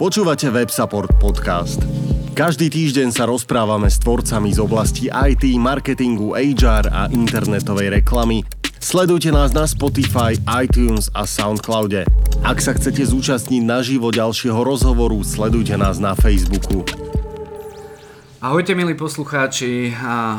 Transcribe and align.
Počúvate 0.00 0.48
WebSupport 0.48 1.12
podcast. 1.20 1.76
Každý 2.32 2.72
týždeň 2.72 3.12
sa 3.12 3.28
rozprávame 3.28 3.92
s 3.92 4.00
tvorcami 4.00 4.48
z 4.48 4.56
oblasti 4.64 5.12
IT, 5.12 5.44
marketingu, 5.60 6.32
HR 6.32 6.88
a 6.88 7.12
internetovej 7.12 8.00
reklamy. 8.00 8.40
Sledujte 8.80 9.28
nás 9.28 9.52
na 9.52 9.68
Spotify, 9.68 10.40
iTunes 10.56 11.12
a 11.12 11.28
Soundcloude. 11.28 12.08
Ak 12.40 12.64
sa 12.64 12.72
chcete 12.72 13.04
zúčastniť 13.04 13.60
naživo 13.60 14.08
ďalšieho 14.08 14.56
rozhovoru, 14.64 15.20
sledujte 15.20 15.76
nás 15.76 16.00
na 16.00 16.16
Facebooku. 16.16 16.80
Ahojte 18.40 18.72
milí 18.72 18.96
poslucháči, 18.96 19.92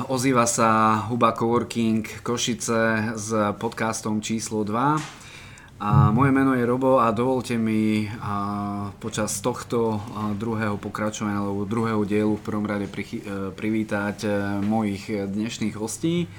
ozýva 0.09 0.49
sa 0.49 1.05
Huba 1.05 1.37
Coworking 1.37 2.01
Košice 2.25 3.13
s 3.13 3.29
podcastom 3.61 4.25
číslo 4.25 4.65
2. 4.65 5.20
A 5.81 6.13
moje 6.13 6.29
meno 6.29 6.53
je 6.53 6.61
Robo 6.61 7.01
a 7.01 7.09
dovolte 7.09 7.57
mi 7.57 8.05
a, 8.05 8.93
počas 9.01 9.41
tohto 9.41 9.97
druhého 10.37 10.77
pokračovania 10.77 11.41
alebo 11.41 11.65
druhého 11.65 12.05
dielu 12.05 12.37
v 12.37 12.45
prvom 12.45 12.69
rade 12.69 12.85
pri, 12.85 13.01
e, 13.01 13.49
privítať 13.49 14.17
e, 14.21 14.29
mojich 14.61 15.09
dnešných 15.09 15.73
hostí. 15.73 16.29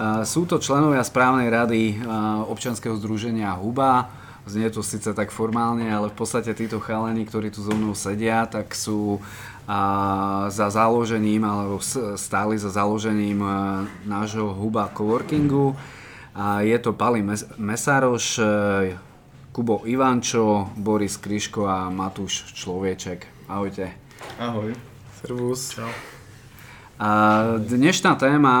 A, 0.00 0.24
sú 0.24 0.48
to 0.48 0.56
členovia 0.56 1.04
správnej 1.04 1.52
rady 1.52 2.00
občanského 2.48 2.96
združenia 2.96 3.52
Huba. 3.60 4.08
Znie 4.48 4.72
to 4.72 4.80
síce 4.80 5.12
tak 5.12 5.36
formálne, 5.36 5.84
ale 5.84 6.08
v 6.08 6.16
podstate 6.16 6.56
títo 6.56 6.80
chalení, 6.80 7.28
ktorí 7.28 7.52
tu 7.52 7.60
so 7.60 7.76
mnou 7.76 7.92
sedia, 7.92 8.48
tak 8.48 8.72
sú 8.72 9.20
a, 9.68 10.48
za 10.48 10.72
založením 10.72 11.44
alebo 11.44 11.76
stáli 12.16 12.56
za 12.56 12.72
založením 12.72 13.44
nášho 14.08 14.48
Huba 14.56 14.88
Coworkingu. 14.96 15.76
A 16.34 16.60
je 16.60 16.78
to 16.78 16.92
Pali 16.92 17.22
Mes- 17.22 17.46
Mesároš, 17.56 18.38
e, 18.38 18.44
Kubo 19.52 19.82
Ivančo, 19.86 20.70
Boris 20.76 21.16
Kryško 21.16 21.66
a 21.66 21.90
Matúš 21.90 22.52
Človeček. 22.54 23.48
Ahojte. 23.48 23.90
Ahoj. 24.38 24.74
Servus. 25.18 25.74
Čau. 25.74 25.88
A 26.98 27.10
dnešná 27.62 28.18
téma, 28.18 28.54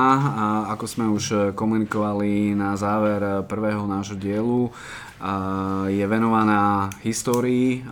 ako 0.70 0.86
sme 0.86 1.10
už 1.10 1.54
komunikovali 1.58 2.54
na 2.54 2.78
záver 2.78 3.42
prvého 3.50 3.82
nášho 3.82 4.14
dielu, 4.14 4.70
je 5.90 6.06
venovaná 6.06 6.86
histórii 7.02 7.82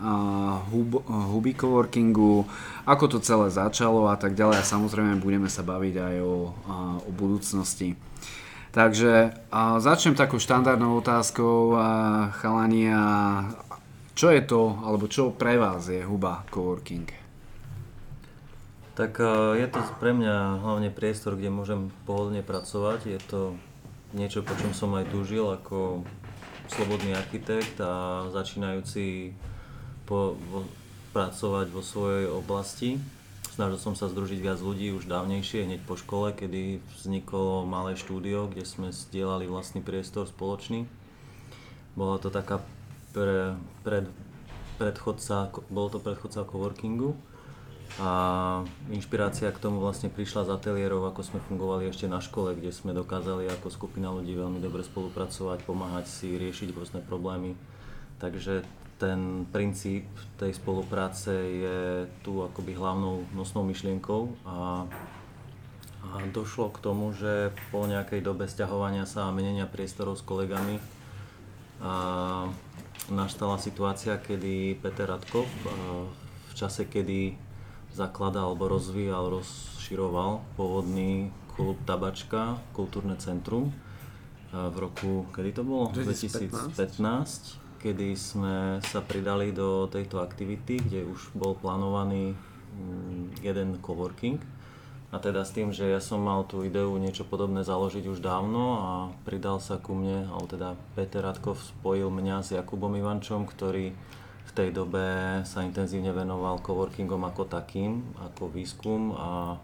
hub, 0.71 1.03
huby 1.03 1.51
coworkingu, 1.51 2.47
ako 2.87 3.05
to 3.11 3.19
celé 3.19 3.51
začalo 3.51 4.07
a 4.07 4.15
tak 4.15 4.39
ďalej. 4.39 4.63
A 4.63 4.71
samozrejme 4.71 5.19
budeme 5.19 5.51
sa 5.51 5.67
baviť 5.67 5.95
aj 5.99 6.17
o, 6.23 6.55
o 7.03 7.11
budúcnosti. 7.11 7.99
Takže 8.77 9.33
a 9.49 9.81
začnem 9.81 10.13
takou 10.13 10.37
štandardnou 10.37 11.01
otázkou, 11.01 11.81
a 11.81 11.89
chalani, 12.37 12.93
čo 14.13 14.29
je 14.29 14.45
to, 14.45 14.77
alebo 14.85 15.09
čo 15.09 15.33
pre 15.33 15.57
vás 15.57 15.89
je 15.89 16.05
huba 16.05 16.45
coworking? 16.53 17.09
Tak 18.93 19.17
je 19.57 19.67
to 19.73 19.81
pre 19.97 20.13
mňa 20.13 20.61
hlavne 20.61 20.93
priestor, 20.93 21.41
kde 21.41 21.49
môžem 21.49 21.89
pohodlne 22.05 22.45
pracovať. 22.45 23.17
Je 23.17 23.21
to 23.25 23.57
niečo, 24.13 24.45
po 24.45 24.53
čom 24.61 24.77
som 24.77 24.93
aj 24.93 25.09
túžil 25.09 25.49
ako 25.49 26.05
slobodný 26.69 27.17
architekt 27.17 27.81
a 27.81 28.29
začínajúci 28.29 29.33
po, 30.05 30.37
vo, 30.53 30.69
pracovať 31.17 31.73
vo 31.73 31.81
svojej 31.81 32.29
oblasti. 32.29 33.01
Snažil 33.57 33.81
som 33.81 33.97
sa 33.97 34.13
združiť 34.13 34.45
viac 34.45 34.61
ľudí 34.61 34.93
už 34.93 35.09
dávnejšie, 35.09 35.65
hneď 35.65 35.81
po 35.89 35.97
škole, 35.97 36.37
kedy 36.37 36.85
vzniklo 37.01 37.65
malé 37.65 37.97
štúdio, 37.97 38.53
kde 38.53 38.69
sme 38.69 38.93
zdieľali 38.93 39.49
vlastný 39.49 39.81
priestor 39.81 40.29
spoločný. 40.29 40.85
Bola 41.97 42.21
to 42.21 42.29
taká 42.29 42.61
pre, 43.17 43.57
pred, 43.81 44.13
predchodca, 44.77 45.49
bolo 45.73 45.89
to 45.89 46.05
predchodca 46.05 46.45
coworkingu 46.45 47.17
a 47.97 48.11
inšpirácia 48.93 49.49
k 49.49 49.57
tomu 49.57 49.81
vlastne 49.81 50.13
prišla 50.13 50.45
z 50.45 50.53
ateliérov, 50.53 51.09
ako 51.09 51.25
sme 51.25 51.41
fungovali 51.49 51.89
ešte 51.89 52.13
na 52.13 52.21
škole, 52.21 52.53
kde 52.53 52.77
sme 52.77 52.93
dokázali 52.93 53.49
ako 53.49 53.73
skupina 53.73 54.13
ľudí 54.13 54.37
veľmi 54.37 54.61
dobre 54.61 54.85
spolupracovať, 54.85 55.65
pomáhať 55.65 56.13
si 56.13 56.29
riešiť 56.37 56.77
rôzne 56.77 57.01
problémy. 57.01 57.57
Takže 58.21 58.69
ten 58.97 59.45
princíp 59.53 60.09
tej 60.41 60.57
spolupráce 60.57 61.33
je 61.33 61.81
tu 62.25 62.41
akoby 62.41 62.73
hlavnou 62.73 63.29
nosnou 63.37 63.65
myšlienkou 63.69 64.33
a, 64.49 64.89
a 66.01 66.09
došlo 66.33 66.73
k 66.73 66.79
tomu, 66.81 67.13
že 67.13 67.53
po 67.69 67.85
nejakej 67.85 68.25
dobe 68.25 68.49
sťahovania 68.49 69.05
sa 69.05 69.29
a 69.29 69.35
menenia 69.37 69.69
priestorov 69.69 70.17
s 70.17 70.25
kolegami 70.25 70.81
a 71.85 71.93
nastala 73.13 73.61
situácia, 73.61 74.17
kedy 74.17 74.81
Peter 74.81 75.05
Radkov 75.05 75.45
v 76.49 76.53
čase, 76.57 76.89
kedy 76.89 77.37
zakladal 77.93 78.57
alebo 78.57 78.73
rozvíjal, 78.73 79.29
rozširoval 79.29 80.41
pôvodný 80.57 81.29
klub 81.53 81.77
Tabačka, 81.85 82.61
kultúrne 82.73 83.21
centrum 83.21 83.77
v 84.53 84.77
roku, 84.81 85.29
kedy 85.37 85.53
to 85.53 85.63
bolo? 85.69 85.93
2015. 85.93 86.73
2015 86.73 87.66
kedy 87.79 88.17
sme 88.17 88.81
sa 88.83 89.01
pridali 89.05 89.53
do 89.53 89.87
tejto 89.87 90.19
aktivity, 90.21 90.81
kde 90.81 91.07
už 91.07 91.33
bol 91.37 91.55
plánovaný 91.55 92.33
mm, 92.33 93.45
jeden 93.45 93.79
coworking. 93.79 94.41
A 95.15 95.23
teda 95.23 95.47
s 95.47 95.55
tým, 95.55 95.71
že 95.71 95.87
ja 95.87 96.03
som 96.03 96.19
mal 96.19 96.43
tú 96.45 96.67
ideu 96.67 96.91
niečo 96.99 97.23
podobné 97.23 97.63
založiť 97.63 98.11
už 98.11 98.19
dávno 98.19 98.63
a 98.83 98.91
pridal 99.23 99.63
sa 99.63 99.79
ku 99.79 99.95
mne, 99.95 100.27
alebo 100.29 100.51
teda 100.51 100.69
Peter 100.99 101.23
Radkov 101.23 101.63
spojil 101.63 102.11
mňa 102.11 102.43
s 102.43 102.59
Jakubom 102.59 102.93
Ivančom, 102.99 103.47
ktorý 103.47 103.95
v 104.47 104.53
tej 104.53 104.75
dobe 104.75 105.07
sa 105.47 105.63
intenzívne 105.63 106.11
venoval 106.11 106.59
coworkingom 106.59 107.23
ako 107.23 107.47
takým, 107.47 108.03
ako 108.19 108.51
výskum 108.51 109.15
a 109.15 109.57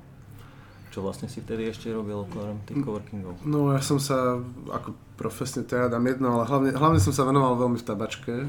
čo 0.93 1.01
vlastne 1.01 1.25
si 1.25 1.41
vtedy 1.41 1.73
ešte 1.73 1.89
robil 1.89 2.21
okrem 2.21 2.61
tých 2.69 2.85
coworkingov? 2.85 3.41
No 3.49 3.73
ja 3.73 3.81
som 3.81 3.97
sa, 3.97 4.37
ako 4.69 4.93
profesne 5.17 5.65
teda 5.65 5.89
dám 5.89 6.05
jedno, 6.05 6.37
ale 6.37 6.45
hlavne, 6.45 6.71
hlavne 6.77 7.01
som 7.01 7.17
sa 7.17 7.25
venoval 7.25 7.57
veľmi 7.57 7.81
v 7.81 7.89
tabačke. 7.89 8.35
E, 8.45 8.47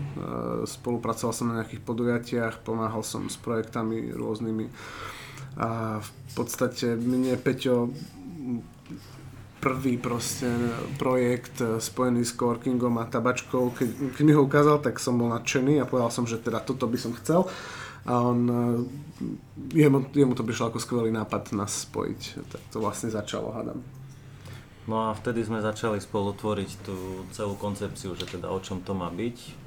spolupracoval 0.67 1.31
som 1.31 1.47
na 1.47 1.63
nejakých 1.63 1.81
podujatiach, 1.87 2.67
pomáhal 2.67 2.99
som 2.99 3.31
s 3.31 3.39
projektami 3.39 4.11
rôznymi. 4.11 4.67
A 5.55 6.03
v 6.03 6.31
podstate 6.35 6.99
mne 6.99 7.39
Peťo 7.39 7.95
prvý 9.63 9.95
proste 9.95 10.51
projekt 10.99 11.63
spojený 11.63 12.27
s 12.27 12.35
coworkingom 12.35 12.99
a 12.99 13.07
tabačkou, 13.07 13.71
keď, 13.71 14.19
keď 14.19 14.23
mi 14.27 14.35
ho 14.35 14.43
ukázal, 14.43 14.83
tak 14.83 14.99
som 14.99 15.15
bol 15.15 15.31
nadšený 15.31 15.79
a 15.79 15.87
povedal 15.87 16.11
som, 16.11 16.27
že 16.27 16.43
teda 16.43 16.59
toto 16.59 16.83
by 16.83 16.99
som 16.99 17.15
chcel 17.15 17.47
a 18.03 18.19
on, 18.19 18.39
eh, 18.51 19.79
jemu, 19.79 20.05
jemu 20.13 20.35
to 20.35 20.43
prišlo 20.43 20.67
ako 20.67 20.79
skvelý 20.79 21.11
nápad 21.11 21.55
nás 21.55 21.87
spojiť. 21.87 22.21
Tak 22.51 22.61
to 22.71 22.77
vlastne 22.83 23.07
začalo, 23.07 23.55
hádam. 23.55 23.79
No 24.83 25.07
a 25.07 25.15
vtedy 25.15 25.47
sme 25.47 25.63
začali 25.63 26.03
spolu 26.03 26.35
tvoriť 26.35 26.71
tú 26.83 27.23
celú 27.31 27.55
koncepciu, 27.55 28.19
že 28.19 28.27
teda 28.27 28.51
o 28.51 28.59
čom 28.59 28.83
to 28.83 28.91
má 28.91 29.07
byť. 29.07 29.63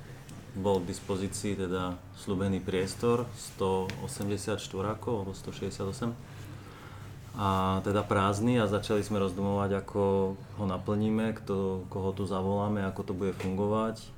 Bol 0.61 0.85
k 0.85 0.93
dispozícii 0.93 1.57
teda 1.57 1.97
slúbený 2.21 2.61
priestor 2.61 3.25
184 3.57 4.61
alebo 5.01 5.33
168 5.33 6.13
a 7.37 7.81
teda 7.85 8.01
prázdny 8.01 8.57
a 8.57 8.65
začali 8.65 9.05
sme 9.05 9.21
rozdumovať, 9.21 9.85
ako 9.85 10.01
ho 10.37 10.65
naplníme, 10.65 11.37
kto, 11.37 11.85
koho 11.93 12.17
tu 12.17 12.25
zavoláme, 12.25 12.81
ako 12.89 13.01
to 13.05 13.13
bude 13.13 13.37
fungovať 13.37 14.16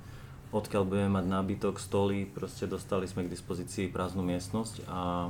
odkiaľ 0.52 0.82
budeme 0.88 1.10
mať 1.20 1.26
nábytok, 1.28 1.76
stoly, 1.76 2.24
proste 2.24 2.64
dostali 2.64 3.04
sme 3.04 3.28
k 3.28 3.32
dispozícii 3.32 3.92
prázdnu 3.92 4.24
miestnosť 4.24 4.88
a 4.88 5.28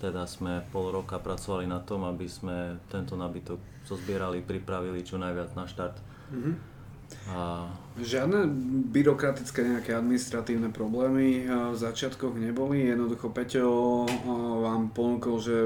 teda 0.00 0.24
sme 0.24 0.64
pol 0.72 0.94
roka 0.94 1.20
pracovali 1.20 1.68
na 1.68 1.82
tom, 1.82 2.08
aby 2.08 2.24
sme 2.24 2.80
tento 2.88 3.18
nábytok 3.18 3.60
zozbierali, 3.84 4.40
pripravili 4.40 5.04
čo 5.04 5.20
najviac 5.20 5.52
na 5.52 5.68
štart. 5.68 5.96
Mm-hmm. 6.32 6.54
A... 7.34 7.66
Žiadne 7.98 8.46
byrokratické 8.94 9.66
nejaké 9.66 9.98
administratívne 9.98 10.70
problémy 10.70 11.44
v 11.50 11.76
začiatkoch 11.76 12.38
neboli, 12.38 12.86
jednoducho 12.86 13.34
Peťo 13.34 14.06
vám 14.62 14.94
ponúkol, 14.94 15.36
že 15.42 15.56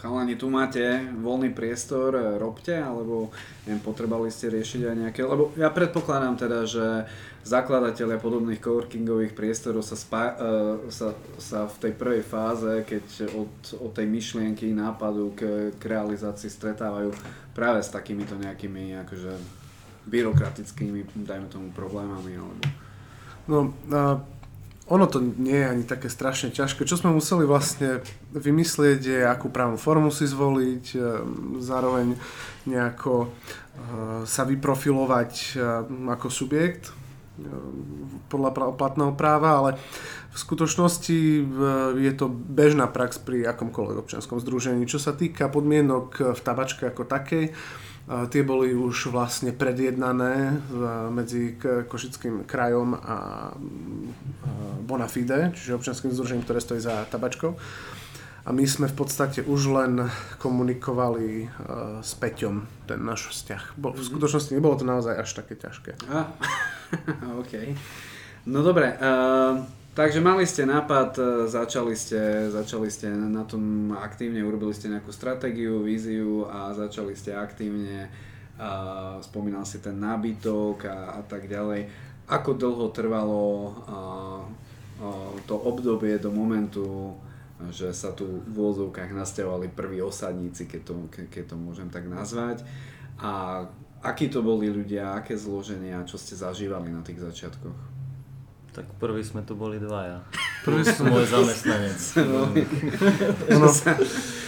chalani, 0.00 0.32
tu 0.34 0.48
máte 0.48 0.80
voľný 1.20 1.52
priestor, 1.52 2.16
robte, 2.40 2.72
alebo 2.72 3.28
neviem, 3.68 3.84
potrebovali 3.84 4.32
ste 4.32 4.48
riešiť 4.48 4.88
aj 4.88 4.96
nejaké, 4.96 5.20
lebo 5.28 5.52
ja 5.60 5.68
predpokladám 5.68 6.40
teda, 6.40 6.64
že 6.64 7.04
zakladatelia 7.44 8.20
podobných 8.20 8.60
coworkingových 8.60 9.36
priestorov 9.36 9.84
sa, 9.84 9.96
spá, 9.96 10.36
uh, 10.36 10.88
sa, 10.88 11.12
sa 11.36 11.68
v 11.68 11.76
tej 11.88 11.92
prvej 11.96 12.22
fáze, 12.24 12.72
keď 12.88 13.04
od, 13.36 13.52
od 13.80 13.92
tej 13.92 14.08
myšlienky, 14.08 14.72
nápadu 14.72 15.36
k, 15.36 15.72
k 15.76 15.82
realizácii 15.84 16.48
stretávajú 16.48 17.12
práve 17.52 17.84
s 17.84 17.92
takýmito 17.92 18.36
nejakými 18.40 18.96
akože 19.04 19.32
byrokratickými, 20.08 21.28
dajme 21.28 21.48
tomu, 21.52 21.68
problémami. 21.76 22.40
Alebo... 22.40 22.62
No, 23.48 23.58
uh, 23.92 24.39
ono 24.90 25.06
to 25.06 25.22
nie 25.22 25.54
je 25.54 25.70
ani 25.70 25.84
také 25.86 26.10
strašne 26.10 26.50
ťažké. 26.50 26.82
Čo 26.82 26.98
sme 26.98 27.14
museli 27.14 27.46
vlastne 27.46 28.02
vymyslieť 28.34 29.00
je, 29.00 29.20
akú 29.22 29.46
právnu 29.46 29.78
formu 29.78 30.10
si 30.10 30.26
zvoliť, 30.26 30.84
e, 30.92 30.98
zároveň 31.62 32.18
nejako 32.68 33.30
sa 34.28 34.44
vyprofilovať 34.44 35.56
ako 35.88 36.28
subjekt, 36.28 36.92
podľa 38.28 38.76
platného 38.76 39.16
práva, 39.16 39.56
ale 39.56 39.70
v 40.30 40.38
skutočnosti 40.38 41.18
je 41.96 42.12
to 42.14 42.26
bežná 42.28 42.86
prax 42.86 43.18
pri 43.18 43.48
akomkoľvek 43.48 43.96
občianskom 43.96 44.38
združení. 44.38 44.84
Čo 44.84 45.00
sa 45.00 45.16
týka 45.16 45.48
podmienok 45.48 46.36
v 46.36 46.40
tabačke 46.44 46.86
ako 46.86 47.08
takej, 47.08 47.56
Tie 48.10 48.42
boli 48.42 48.74
už 48.74 49.14
vlastne 49.14 49.54
predjednané 49.54 50.58
medzi 51.14 51.54
Košickým 51.62 52.42
krajom 52.42 52.98
a 52.98 53.16
Bonafide, 54.82 55.54
čiže 55.54 55.78
občianským 55.78 56.10
združením, 56.10 56.42
ktoré 56.42 56.58
stojí 56.58 56.82
za 56.82 57.06
tabačkou. 57.06 57.54
A 58.40 58.50
my 58.50 58.64
sme 58.66 58.90
v 58.90 58.96
podstate 58.96 59.44
už 59.44 59.60
len 59.70 60.10
komunikovali 60.40 61.46
uh, 61.46 62.00
s 62.00 62.16
Peťom 62.16 62.66
ten 62.88 62.98
náš 63.04 63.30
vzťah. 63.30 63.76
Bo, 63.76 63.92
v 63.92 64.00
mhm. 64.00 64.08
skutočnosti 64.10 64.50
nebolo 64.56 64.74
to 64.80 64.88
naozaj 64.88 65.14
až 65.14 65.30
také 65.44 65.54
ťažké. 65.60 66.00
Ah, 66.08 66.32
OK. 67.40 67.76
No 68.48 68.64
dobre, 68.64 68.96
uh, 68.96 69.60
Takže 69.90 70.22
mali 70.22 70.46
ste 70.46 70.70
nápad, 70.70 71.10
e, 71.18 71.22
začali 71.50 71.98
ste, 71.98 72.46
začali 72.46 72.86
ste 72.86 73.10
na 73.10 73.42
tom 73.42 73.90
aktívne, 73.90 74.38
urobili 74.46 74.70
ste 74.70 74.86
nejakú 74.86 75.10
stratégiu, 75.10 75.82
víziu 75.82 76.46
a 76.46 76.70
začali 76.70 77.18
ste 77.18 77.34
aktívne, 77.34 78.06
uh, 78.54 79.18
spomínal 79.18 79.66
si 79.66 79.82
ten 79.82 79.98
nábytok 79.98 80.86
a, 80.86 81.18
a 81.18 81.20
tak 81.26 81.50
ďalej. 81.50 81.90
Ako 82.30 82.54
dlho 82.54 82.86
trvalo 82.94 83.42
uh, 83.42 84.42
uh, 85.02 85.34
to 85.50 85.58
obdobie 85.58 86.22
do 86.22 86.30
momentu, 86.30 87.18
že 87.74 87.90
sa 87.90 88.14
tu 88.14 88.40
v 88.46 88.46
vôzovkách 88.46 89.10
nasťahovali 89.10 89.74
prví 89.74 89.98
osadníci, 90.00 90.70
keď 90.70 90.80
to, 90.86 90.94
ke, 91.10 91.26
keď 91.26 91.52
to 91.52 91.56
môžem 91.58 91.90
tak 91.90 92.06
nazvať. 92.06 92.62
A 93.18 93.66
akí 94.06 94.30
to 94.30 94.40
boli 94.40 94.70
ľudia, 94.70 95.18
aké 95.18 95.34
zloženia, 95.34 96.06
čo 96.06 96.14
ste 96.14 96.38
zažívali 96.38 96.94
na 96.94 97.02
tých 97.02 97.20
začiatkoch? 97.20 97.99
Tak 98.70 98.86
prvý 99.02 99.26
sme 99.26 99.42
tu 99.42 99.58
boli 99.58 99.82
dvaja. 99.82 100.22
Prvý 100.62 100.86
som 100.86 101.10
môj 101.10 101.26
zamestnanec. 101.26 101.98
No. 102.22 102.46
no. 103.58 103.68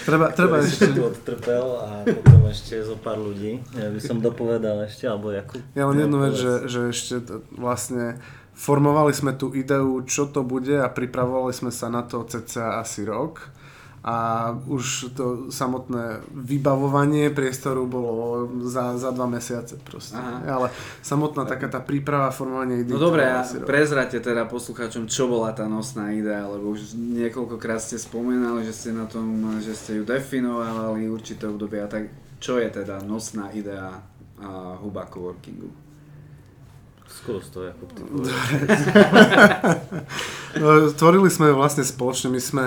treba, 0.06 0.30
treba 0.30 0.62
ešte... 0.62 0.94
tu 0.94 1.02
odtrpel 1.10 1.66
a 1.82 2.06
potom 2.06 2.46
ešte 2.46 2.78
zo 2.86 2.94
pár 2.94 3.18
ľudí. 3.18 3.58
Ja 3.74 3.90
by 3.90 3.98
som 3.98 4.22
dopovedal 4.22 4.86
ešte, 4.86 5.10
alebo 5.10 5.34
Jakub. 5.34 5.58
Ja 5.74 5.90
len 5.90 6.06
jednu 6.06 6.18
vec, 6.22 6.34
že, 6.38 6.54
že 6.70 6.80
ešte 6.94 7.14
vlastne 7.50 8.22
formovali 8.54 9.10
sme 9.10 9.34
tú 9.34 9.50
ideu, 9.56 9.98
čo 10.06 10.30
to 10.30 10.46
bude 10.46 10.76
a 10.78 10.86
pripravovali 10.86 11.50
sme 11.50 11.74
sa 11.74 11.90
na 11.90 12.06
to 12.06 12.22
cca 12.22 12.78
asi 12.78 13.02
rok 13.02 13.61
a 14.02 14.50
už 14.66 15.14
to 15.14 15.26
samotné 15.54 16.26
vybavovanie 16.34 17.30
priestoru 17.30 17.86
bolo 17.86 18.50
za, 18.66 18.98
za 18.98 19.14
dva 19.14 19.30
mesiace 19.30 19.78
proste. 19.78 20.18
Aha. 20.18 20.58
Ale 20.58 20.66
samotná 21.06 21.46
taká 21.46 21.70
tá 21.70 21.78
príprava, 21.78 22.34
formovanie 22.34 22.82
ide. 22.82 22.90
No 22.90 22.98
dobre, 22.98 23.22
a 23.22 23.46
prezrate 23.62 24.18
teda 24.18 24.50
poslucháčom, 24.50 25.06
čo 25.06 25.30
bola 25.30 25.54
tá 25.54 25.70
nosná 25.70 26.10
idea, 26.10 26.50
lebo 26.50 26.74
už 26.74 26.98
niekoľkokrát 26.98 27.78
ste 27.78 27.94
spomínali, 27.94 28.66
že 28.66 28.74
ste 28.74 28.90
na 28.90 29.06
tom, 29.06 29.62
že 29.62 29.78
ste 29.78 29.94
ju 29.98 30.02
definovali 30.02 31.06
určité 31.06 31.46
obdobie 31.46 31.78
a 31.78 31.86
tak 31.86 32.10
čo 32.42 32.58
je 32.58 32.66
teda 32.74 33.06
nosná 33.06 33.54
idea 33.54 34.02
a 34.42 34.74
huba 34.82 35.06
coworkingu? 35.06 35.70
Skús 37.06 37.54
to, 37.54 37.62
Jakub, 37.62 37.86
ty 37.94 38.02
Tvorili 40.98 41.30
sme 41.30 41.54
vlastne 41.54 41.86
spoločne, 41.86 42.32
my 42.32 42.40
sme 42.40 42.64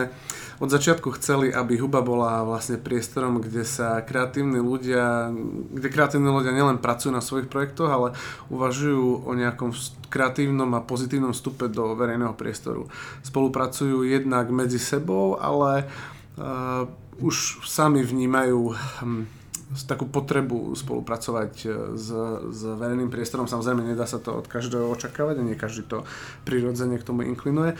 od 0.59 0.69
začiatku 0.71 1.11
chceli, 1.19 1.51
aby 1.51 1.75
Huba 1.75 1.99
bola 1.99 2.47
vlastne 2.47 2.79
priestorom, 2.79 3.43
kde 3.43 3.67
sa 3.67 3.99
kreatívni 3.99 4.63
ľudia, 4.63 5.29
kde 5.71 5.87
kreatívni 5.91 6.31
ľudia 6.31 6.55
nielen 6.55 6.79
pracujú 6.79 7.11
na 7.11 7.19
svojich 7.19 7.51
projektoch, 7.51 7.91
ale 7.91 8.07
uvažujú 8.47 9.27
o 9.27 9.31
nejakom 9.35 9.75
kreatívnom 10.07 10.71
a 10.77 10.85
pozitívnom 10.85 11.35
vstupe 11.35 11.67
do 11.67 11.91
verejného 11.97 12.31
priestoru. 12.37 12.87
Spolupracujú 13.27 14.07
jednak 14.07 14.47
medzi 14.47 14.79
sebou, 14.79 15.35
ale 15.35 15.91
uh, 16.39 16.87
už 17.19 17.63
sami 17.67 18.03
vnímajú 18.03 18.75
hm, 18.75 19.23
takú 19.83 20.07
potrebu 20.07 20.71
spolupracovať 20.77 21.53
e, 21.63 21.67
s, 21.99 22.07
s 22.47 22.61
verejným 22.63 23.11
priestorom. 23.11 23.49
Samozrejme, 23.49 23.83
nedá 23.83 24.07
sa 24.07 24.23
to 24.23 24.39
od 24.39 24.47
každého 24.47 24.87
očakávať 24.87 25.41
a 25.41 25.47
nie 25.47 25.59
každý 25.59 25.83
to 25.83 26.07
prirodzene 26.47 26.95
k 26.95 27.07
tomu 27.07 27.27
inklinuje, 27.27 27.75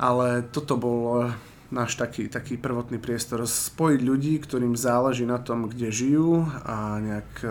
ale 0.00 0.46
toto 0.48 0.80
bol 0.80 1.28
náš 1.70 1.96
taký, 1.96 2.28
taký 2.28 2.60
prvotný 2.60 3.00
priestor. 3.00 3.44
Spojiť 3.44 4.00
ľudí, 4.04 4.36
ktorým 4.42 4.76
záleží 4.76 5.24
na 5.24 5.40
tom, 5.40 5.68
kde 5.68 5.88
žijú 5.88 6.44
a 6.64 7.00
nejak 7.00 7.30
e, 7.40 7.48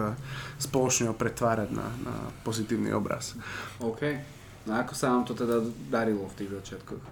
spoločne 0.62 1.10
ho 1.10 1.16
pretvárať 1.16 1.70
na, 1.74 1.88
na 2.04 2.16
pozitívny 2.46 2.94
obraz. 2.94 3.34
OK. 3.82 4.34
No 4.64 4.80
ako 4.80 4.94
sa 4.96 5.12
vám 5.12 5.24
to 5.28 5.34
teda 5.36 5.60
darilo 5.92 6.24
v 6.32 6.38
tých 6.40 6.52
začiatkoch? 6.56 7.04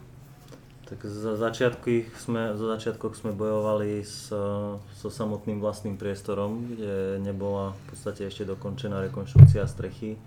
Tak 0.92 1.07
za 1.07 1.39
začiatky 1.39 2.12
sme, 2.19 2.51
za 2.59 2.65
začiatkoch 2.75 3.15
sme 3.15 3.31
bojovali 3.31 4.03
s, 4.03 4.27
so 4.92 5.07
samotným 5.07 5.63
vlastným 5.63 5.95
priestorom, 5.95 6.75
kde 6.75 7.15
nebola 7.24 7.71
v 7.71 7.81
podstate 7.95 8.27
ešte 8.27 8.44
dokončená 8.44 9.00
rekonštrukcia 9.07 9.63
strechy. 9.71 10.19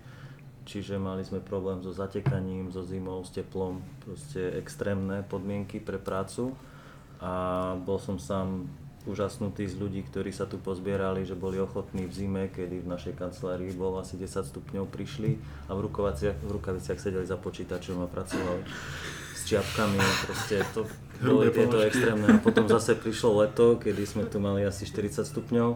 Čiže 0.64 0.96
mali 0.96 1.20
sme 1.28 1.44
problém 1.44 1.84
so 1.84 1.92
zatekaním, 1.92 2.72
so 2.72 2.80
zimou, 2.88 3.20
s 3.20 3.30
teplom, 3.36 3.84
proste 4.00 4.56
extrémne 4.56 5.20
podmienky 5.28 5.76
pre 5.76 6.00
prácu. 6.00 6.56
A 7.20 7.76
bol 7.84 8.00
som 8.00 8.16
sám 8.16 8.64
úžasnutý 9.04 9.68
z 9.68 9.76
ľudí, 9.76 10.00
ktorí 10.08 10.32
sa 10.32 10.48
tu 10.48 10.56
pozbierali, 10.56 11.28
že 11.28 11.36
boli 11.36 11.60
ochotní 11.60 12.08
v 12.08 12.12
zime, 12.12 12.42
kedy 12.48 12.80
v 12.80 12.88
našej 12.88 13.14
kancelárii 13.20 13.76
bolo 13.76 14.00
asi 14.00 14.16
10 14.16 14.48
stupňov, 14.48 14.88
prišli 14.88 15.36
a 15.68 15.76
v 15.76 15.84
v 15.84 16.50
rukaviciach 16.50 16.96
sedeli 16.96 17.28
za 17.28 17.36
počítačom 17.36 18.00
a 18.00 18.08
pracovali 18.08 18.64
s 19.36 19.40
čiapkami, 19.44 20.00
proste 20.24 20.64
to 20.72 20.88
boli 21.20 21.52
tieto 21.52 21.76
extrémne. 21.84 22.28
A 22.32 22.40
potom 22.40 22.64
zase 22.64 22.96
prišlo 22.96 23.44
leto, 23.44 23.76
kedy 23.76 24.02
sme 24.08 24.24
tu 24.24 24.40
mali 24.40 24.64
asi 24.64 24.88
40 24.88 25.28
stupňov, 25.28 25.68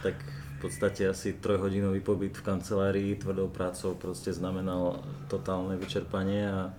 tak 0.00 0.16
podstate 0.62 1.10
asi 1.10 1.34
trojhodinový 1.34 1.98
pobyt 1.98 2.38
v 2.38 2.46
kancelárii 2.46 3.18
tvrdou 3.18 3.50
prácou 3.50 3.98
proste 3.98 4.30
znamenal 4.30 5.02
totálne 5.26 5.74
vyčerpanie 5.74 6.46
a 6.46 6.70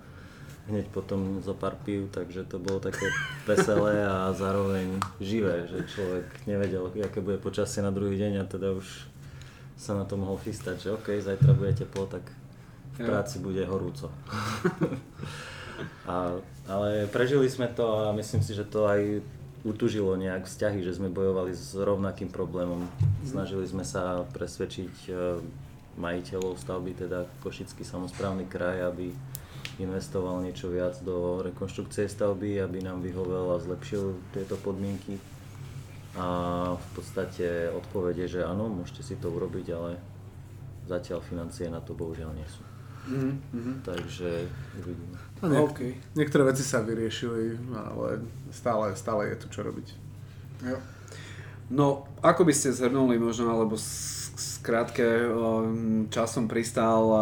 hneď 0.72 0.88
potom 0.88 1.44
zo 1.44 1.52
pár 1.52 1.76
pív, 1.84 2.08
takže 2.08 2.48
to 2.48 2.56
bolo 2.56 2.80
také 2.80 3.04
veselé 3.44 4.00
a 4.00 4.32
zároveň 4.32 4.96
živé, 5.20 5.68
že 5.68 5.84
človek 5.84 6.24
nevedel, 6.48 6.88
aké 7.04 7.20
bude 7.20 7.36
počasie 7.36 7.84
na 7.84 7.92
druhý 7.92 8.16
deň 8.16 8.32
a 8.40 8.44
teda 8.48 8.72
už 8.72 8.88
sa 9.76 9.92
na 9.92 10.08
to 10.08 10.16
mohol 10.16 10.40
chystať, 10.40 10.80
že 10.80 10.94
OK, 10.96 11.20
zajtra 11.20 11.52
bude 11.52 11.76
teplo, 11.76 12.08
tak 12.08 12.24
v 12.96 12.98
práci 13.04 13.42
bude 13.42 13.60
horúco. 13.68 14.08
a, 16.08 16.40
ale 16.64 17.10
prežili 17.12 17.50
sme 17.50 17.68
to 17.68 18.08
a 18.08 18.16
myslím 18.16 18.40
si, 18.40 18.56
že 18.56 18.64
to 18.64 18.88
aj 18.88 19.20
utužilo 19.64 20.14
nejak 20.20 20.44
vzťahy, 20.44 20.84
že 20.84 21.00
sme 21.00 21.08
bojovali 21.08 21.56
s 21.56 21.72
rovnakým 21.72 22.28
problémom. 22.28 22.84
Snažili 23.24 23.64
sme 23.64 23.80
sa 23.80 24.28
presvedčiť 24.36 24.94
e, 25.08 25.12
majiteľov 25.96 26.60
stavby, 26.60 26.92
teda 26.92 27.24
Košický 27.40 27.80
samozprávny 27.80 28.44
kraj, 28.44 28.84
aby 28.84 29.08
investoval 29.80 30.44
niečo 30.44 30.68
viac 30.68 31.00
do 31.00 31.40
rekonštrukcie 31.40 32.06
stavby, 32.06 32.60
aby 32.60 32.84
nám 32.84 33.00
vyhovel 33.00 33.56
a 33.56 33.62
zlepšil 33.64 34.14
tieto 34.36 34.60
podmienky. 34.60 35.16
A 36.14 36.26
v 36.78 36.88
podstate 36.94 37.72
odpovede, 37.74 38.30
že 38.30 38.46
áno, 38.46 38.70
môžete 38.70 39.02
si 39.02 39.14
to 39.18 39.32
urobiť, 39.32 39.66
ale 39.74 39.98
zatiaľ 40.86 41.24
financie 41.24 41.66
na 41.72 41.82
to 41.82 41.96
bohužiaľ 41.96 42.36
nie 42.36 42.46
sú. 42.46 42.73
Mm-hmm. 43.04 43.74
Takže 43.84 44.48
uvidíme. 44.80 45.16
No, 45.42 45.48
niek- 45.48 45.64
okay. 45.68 45.92
Niektoré 46.16 46.48
veci 46.48 46.64
sa 46.64 46.80
vyriešili, 46.80 47.60
ale 47.76 48.24
stále, 48.48 48.96
stále 48.96 49.28
je 49.32 49.36
tu 49.44 49.46
čo 49.52 49.60
robiť. 49.60 49.88
Jo. 50.64 50.80
No, 51.68 52.08
ako 52.24 52.44
by 52.48 52.52
ste 52.56 52.72
zhrnuli 52.72 53.20
možno, 53.20 53.52
alebo 53.52 53.76
skrátke 54.34 55.04
um, 55.28 56.08
časom 56.08 56.48
pristal 56.48 57.12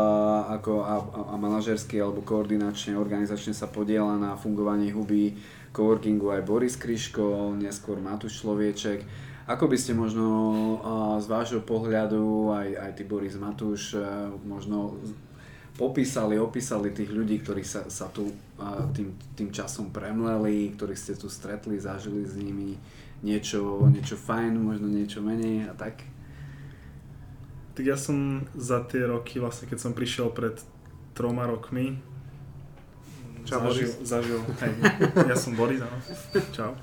ako 0.48 0.86
a, 0.86 0.94
a 1.30 1.34
manažersky 1.36 1.98
alebo 1.98 2.22
koordinačne, 2.22 2.94
organizačne 2.94 3.52
sa 3.52 3.66
podiela 3.66 4.14
na 4.16 4.38
fungovaní 4.38 4.94
huby 4.94 5.34
coworkingu 5.74 6.30
aj 6.30 6.46
Boris 6.46 6.74
Kryško, 6.78 7.58
neskôr 7.58 7.98
Matúš 7.98 8.40
Človieček. 8.40 9.02
Ako 9.50 9.66
by 9.66 9.74
ste 9.74 9.98
možno 9.98 10.26
z 11.18 11.26
vášho 11.26 11.60
pohľadu, 11.66 12.54
aj, 12.54 12.68
aj 12.78 12.90
ty 12.94 13.02
Boris 13.02 13.34
Matúš, 13.34 13.98
možno 14.46 14.94
popísali, 15.76 16.36
opísali 16.36 16.92
tých 16.92 17.10
ľudí, 17.10 17.40
ktorí 17.40 17.64
sa, 17.64 17.88
sa 17.88 18.08
tu 18.12 18.28
tým, 18.92 19.16
tým 19.34 19.48
časom 19.50 19.90
premleli, 19.90 20.76
ktorých 20.76 21.00
ste 21.00 21.14
tu 21.16 21.26
stretli, 21.32 21.80
zažili 21.80 22.22
s 22.28 22.36
nimi 22.36 22.76
niečo, 23.24 23.88
niečo 23.88 24.18
fajn, 24.18 24.52
možno 24.58 24.90
niečo 24.90 25.22
menej 25.24 25.70
a 25.70 25.72
tak? 25.72 26.04
Tak 27.72 27.84
ja 27.88 27.96
som 27.96 28.44
za 28.52 28.84
tie 28.84 29.08
roky, 29.08 29.40
vlastne 29.40 29.64
keď 29.64 29.78
som 29.80 29.96
prišiel 29.96 30.28
pred 30.28 30.60
troma 31.16 31.48
rokmi, 31.48 31.96
Čau, 33.42 33.58
zažil, 33.58 33.90
Boris. 33.90 34.06
zažil 34.06 34.40
hej, 34.62 34.72
ja 35.26 35.34
som 35.34 35.58
Boris, 35.58 35.82
áno. 35.82 35.98
Čau. 36.54 36.78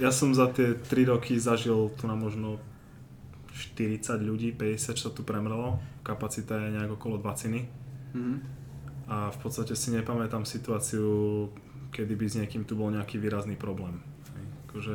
Ja 0.00 0.08
som 0.08 0.32
za 0.32 0.48
tie 0.48 0.72
3 0.72 1.12
roky 1.12 1.36
zažil 1.36 1.92
tu 2.00 2.08
na 2.08 2.16
možno 2.16 2.56
40 3.52 4.24
ľudí, 4.24 4.56
50 4.56 4.96
čo 4.96 5.04
sa 5.08 5.12
tu 5.12 5.20
premrelo, 5.20 5.76
kapacita 6.00 6.56
je 6.64 6.80
nejak 6.80 6.96
okolo 6.96 7.20
20. 7.20 7.85
Mm-hmm. 8.16 8.38
a 9.12 9.28
v 9.28 9.38
podstate 9.44 9.76
si 9.76 9.92
nepamätám 9.92 10.48
situáciu, 10.48 11.04
kedy 11.92 12.16
by 12.16 12.26
s 12.26 12.38
niekým 12.40 12.64
tu 12.64 12.80
bol 12.80 12.88
nejaký 12.88 13.20
výrazný 13.20 13.60
problém. 13.60 14.00
Hej. 14.32 14.46
Akože 14.66 14.94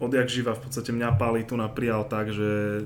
odjak 0.00 0.28
živa 0.32 0.56
v 0.56 0.62
podstate 0.64 0.94
mňa 0.94 1.18
Pali 1.20 1.44
tu 1.44 1.60
naprijal 1.60 2.08
tak, 2.08 2.32
že 2.32 2.82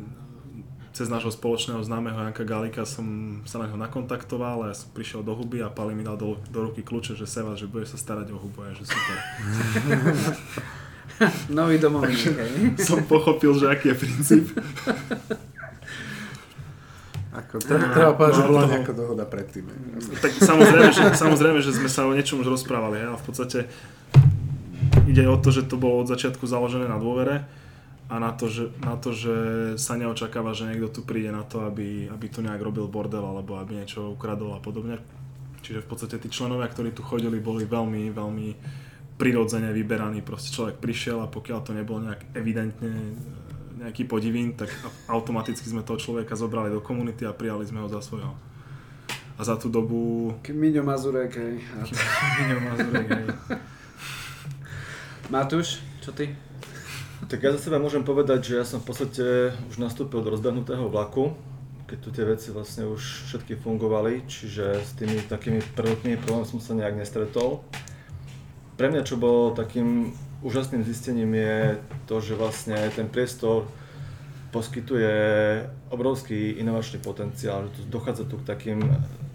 cez 0.93 1.09
nášho 1.09 1.33
spoločného 1.33 1.81
známeho 1.81 2.21
Janka 2.21 2.45
Galika 2.45 2.85
som 2.85 3.41
sa 3.49 3.57
na 3.57 3.65
neho 3.65 3.81
nakontaktoval 3.81 4.69
a 4.69 4.71
ja 4.73 4.77
som 4.77 4.93
prišiel 4.93 5.25
do 5.25 5.33
huby 5.33 5.65
a 5.65 5.73
Pali 5.73 5.97
mi 5.97 6.05
dal 6.05 6.21
do, 6.21 6.37
do 6.53 6.69
ruky 6.69 6.85
kľúče, 6.85 7.17
že 7.17 7.25
Seva, 7.25 7.57
že 7.57 7.65
budeš 7.65 7.97
sa 7.97 8.13
starať 8.13 8.29
o 8.29 8.37
hubu 8.37 8.61
a 8.61 8.77
že 8.77 8.85
super. 8.85 9.17
Nový 11.57 11.81
domovník, 11.81 12.77
som 12.77 13.01
pochopil, 13.09 13.57
že 13.57 13.73
aký 13.73 13.93
je 13.93 13.97
princíp. 13.97 14.45
Ako, 17.33 17.65
treba, 17.65 17.89
treba 17.97 18.13
povedať, 18.13 18.35
že 18.37 18.45
bola 18.45 18.63
nejaká 18.69 18.93
dohoda 18.93 19.25
predtým. 19.25 19.65
Tak 20.21 20.37
samozrejme 20.37 20.91
že, 20.93 21.05
samozrejme, 21.17 21.59
že 21.65 21.73
sme 21.73 21.89
sa 21.89 22.05
o 22.05 22.13
niečom 22.13 22.45
už 22.45 22.53
rozprávali, 22.53 23.01
ale 23.01 23.17
v 23.17 23.25
podstate 23.25 23.73
ide 25.09 25.25
o 25.25 25.41
to, 25.41 25.49
že 25.49 25.65
to 25.65 25.81
bolo 25.81 26.05
od 26.05 26.13
začiatku 26.13 26.45
založené 26.45 26.85
na 26.85 27.01
dôvere 27.01 27.49
a 28.13 28.21
na 28.21 28.37
to, 28.37 28.53
že, 28.53 28.69
na 28.85 29.01
to, 29.01 29.17
že 29.17 29.35
sa 29.81 29.97
neočakáva, 29.97 30.53
že 30.53 30.69
niekto 30.69 30.93
tu 30.93 31.01
príde 31.01 31.33
na 31.33 31.41
to, 31.41 31.65
aby, 31.65 32.13
aby 32.13 32.27
tu 32.29 32.45
nejak 32.45 32.61
robil 32.61 32.85
bordel 32.85 33.25
alebo 33.25 33.57
aby 33.57 33.81
niečo 33.81 34.13
ukradol 34.13 34.53
a 34.53 34.61
podobne. 34.61 35.01
Čiže 35.65 35.81
v 35.81 35.89
podstate 35.89 36.21
tí 36.21 36.29
členovia, 36.29 36.69
ktorí 36.69 36.93
tu 36.93 37.01
chodili, 37.01 37.41
boli 37.41 37.65
veľmi, 37.65 38.13
veľmi 38.13 38.49
prirodzene 39.17 39.73
vyberaní. 39.73 40.21
Proste 40.21 40.53
človek 40.53 40.83
prišiel 40.83 41.25
a 41.25 41.33
pokiaľ 41.33 41.59
to 41.65 41.73
nebolo 41.73 42.05
nejak 42.05 42.37
evidentne 42.37 43.17
nejaký 43.83 44.07
podivín, 44.07 44.55
tak 44.55 44.71
automaticky 45.11 45.67
sme 45.67 45.83
toho 45.83 45.99
človeka 45.99 46.39
zobrali 46.39 46.71
do 46.71 46.79
komunity 46.79 47.27
a 47.27 47.35
prijali 47.35 47.67
sme 47.67 47.83
ho 47.83 47.89
za 47.91 47.99
svojho. 47.99 48.33
A 49.37 49.41
za 49.43 49.59
tú 49.59 49.67
dobu... 49.67 50.31
Miňo 50.47 50.87
Mazurek, 50.87 51.35
hej. 51.35 51.59
Miňo 52.39 52.59
Mazurek, 52.63 53.09
hej. 53.11 53.27
Matúš, 55.33 55.83
čo 56.05 56.15
ty? 56.15 56.31
Tak 57.27 57.39
ja 57.39 57.55
za 57.55 57.71
seba 57.71 57.79
môžem 57.79 58.03
povedať, 58.03 58.53
že 58.53 58.55
ja 58.59 58.65
som 58.67 58.83
v 58.83 58.93
podstate 58.93 59.55
už 59.71 59.79
nastúpil 59.79 60.23
do 60.23 60.31
rozbehnutého 60.35 60.91
vlaku, 60.91 61.35
keď 61.87 61.99
tu 62.03 62.09
tie 62.11 62.25
veci 62.27 62.49
vlastne 62.51 62.89
už 62.89 63.31
všetky 63.31 63.61
fungovali, 63.61 64.27
čiže 64.27 64.81
s 64.83 64.97
tými 64.99 65.23
takými 65.29 65.63
prvotnými 65.75 66.19
problémami 66.19 66.51
som 66.51 66.59
sa 66.59 66.73
nejak 66.75 66.99
nestretol. 66.99 67.63
Pre 68.77 68.87
mňa 68.89 69.03
čo 69.05 69.21
bolo 69.21 69.53
takým 69.53 70.17
úžasným 70.43 70.83
zistením 70.83 71.35
je 71.35 71.79
to, 72.09 72.19
že 72.19 72.35
vlastne 72.35 72.77
ten 72.97 73.07
priestor 73.07 73.69
poskytuje 74.53 75.13
obrovský 75.89 76.61
inovačný 76.61 77.01
potenciál, 77.01 77.73
že 77.73 77.89
dochádza 77.89 78.29
tu 78.29 78.37
k 78.37 78.49
takým 78.49 78.81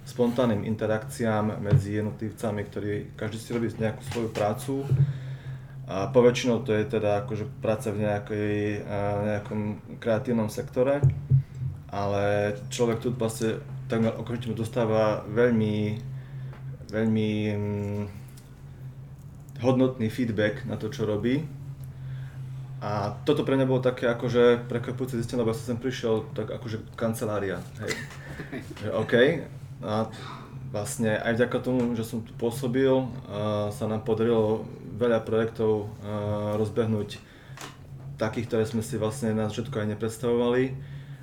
spontánnym 0.06 0.64
interakciám 0.64 1.60
medzi 1.60 2.00
jednotlivcami, 2.00 2.62
ktorí 2.64 2.92
každý 3.18 3.38
si 3.42 3.50
robí 3.52 3.68
nejakú 3.76 4.02
svoju 4.08 4.30
prácu. 4.32 4.74
A 5.88 6.12
poväčšinou 6.12 6.68
to 6.68 6.76
je 6.76 6.84
teda 6.84 7.24
akože 7.24 7.48
práca 7.64 7.96
v 7.96 8.04
nejakej, 8.04 8.84
nejakom 9.24 9.62
kreatívnom 10.04 10.52
sektore, 10.52 11.00
ale 11.88 12.56
človek 12.68 13.00
tu 13.00 13.16
vlastne 13.16 13.64
takmer 13.88 14.12
okamžite 14.20 14.52
dostáva 14.52 15.24
veľmi, 15.32 15.96
veľmi 16.92 17.30
hm, 17.56 18.04
hodnotný 19.62 20.10
feedback 20.10 20.66
na 20.66 20.78
to, 20.78 20.90
čo 20.90 21.06
robí. 21.06 21.46
A 22.78 23.18
toto 23.26 23.42
pre 23.42 23.58
mňa 23.58 23.66
bolo 23.66 23.82
také 23.82 24.06
akože 24.06 24.70
prekvapujúce 24.70 25.18
zistenie, 25.18 25.42
lebo 25.42 25.50
ja 25.50 25.58
som 25.58 25.74
sem 25.74 25.82
prišiel 25.82 26.30
tak 26.38 26.54
akože 26.54 26.94
kancelária, 26.94 27.58
hej. 27.82 27.92
OK, 29.02 29.14
a 29.82 30.14
vlastne 30.70 31.18
aj 31.18 31.42
vďaka 31.42 31.58
tomu, 31.58 31.98
že 31.98 32.06
som 32.06 32.22
tu 32.22 32.38
pôsobil, 32.38 32.92
sa 33.74 33.86
nám 33.90 34.06
podarilo 34.06 34.70
veľa 34.98 35.26
projektov 35.26 35.90
uh, 36.02 36.58
rozbehnúť 36.58 37.22
takých, 38.18 38.50
ktoré 38.50 38.64
sme 38.66 38.82
si 38.82 38.98
vlastne 38.98 39.34
na 39.34 39.46
začiatku 39.46 39.78
aj 39.78 39.94
nepredstavovali. 39.94 40.74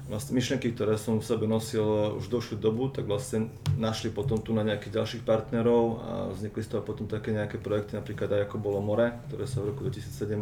Vlastne 0.05 0.37
myšlenky, 0.37 0.77
ktoré 0.77 1.01
som 1.01 1.17
v 1.17 1.25
sebe 1.25 1.49
nosil 1.49 1.81
už 2.21 2.29
dlhšiu 2.29 2.61
dobu, 2.61 2.93
tak 2.93 3.09
vlastne 3.09 3.49
našli 3.81 4.13
potom 4.13 4.37
tu 4.37 4.53
na 4.53 4.61
nejakých 4.61 5.01
ďalších 5.01 5.23
partnerov 5.25 5.83
a 6.05 6.11
vznikli 6.37 6.61
z 6.61 6.77
toho 6.77 6.85
potom 6.85 7.09
také 7.09 7.33
nejaké 7.33 7.57
projekty, 7.57 7.97
napríklad 7.97 8.29
aj 8.37 8.53
ako 8.53 8.57
bolo 8.61 8.85
More, 8.85 9.17
ktoré 9.33 9.49
sa 9.49 9.65
v 9.65 9.73
roku 9.73 9.89
2017 9.89 10.37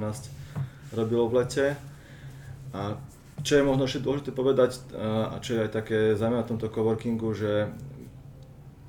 robilo 0.98 1.30
v 1.30 1.32
lete. 1.38 1.66
A 2.74 2.98
čo 3.46 3.58
je 3.58 3.62
možno 3.62 3.86
ešte 3.86 4.02
dôležité 4.02 4.30
povedať 4.34 4.82
a 4.98 5.38
čo 5.38 5.54
je 5.54 5.62
aj 5.62 5.70
také 5.70 5.98
zaujímavé 6.18 6.42
v 6.42 6.50
tomto 6.52 6.66
coworkingu, 6.66 7.30
že 7.30 7.70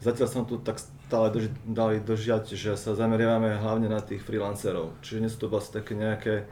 zatiaľ 0.02 0.28
som 0.28 0.44
tu 0.50 0.58
tak 0.58 0.82
stále 0.82 1.30
drži, 1.30 1.50
dali 1.70 2.02
dožiať, 2.02 2.58
že 2.58 2.74
sa 2.74 2.98
zameriavame 2.98 3.62
hlavne 3.62 3.88
na 3.88 4.02
tých 4.02 4.26
freelancerov. 4.26 4.98
Čiže 5.06 5.22
nie 5.22 5.30
sú 5.30 5.46
to 5.46 5.54
vlastne 5.54 5.80
také 5.80 5.94
nejaké 5.94 6.50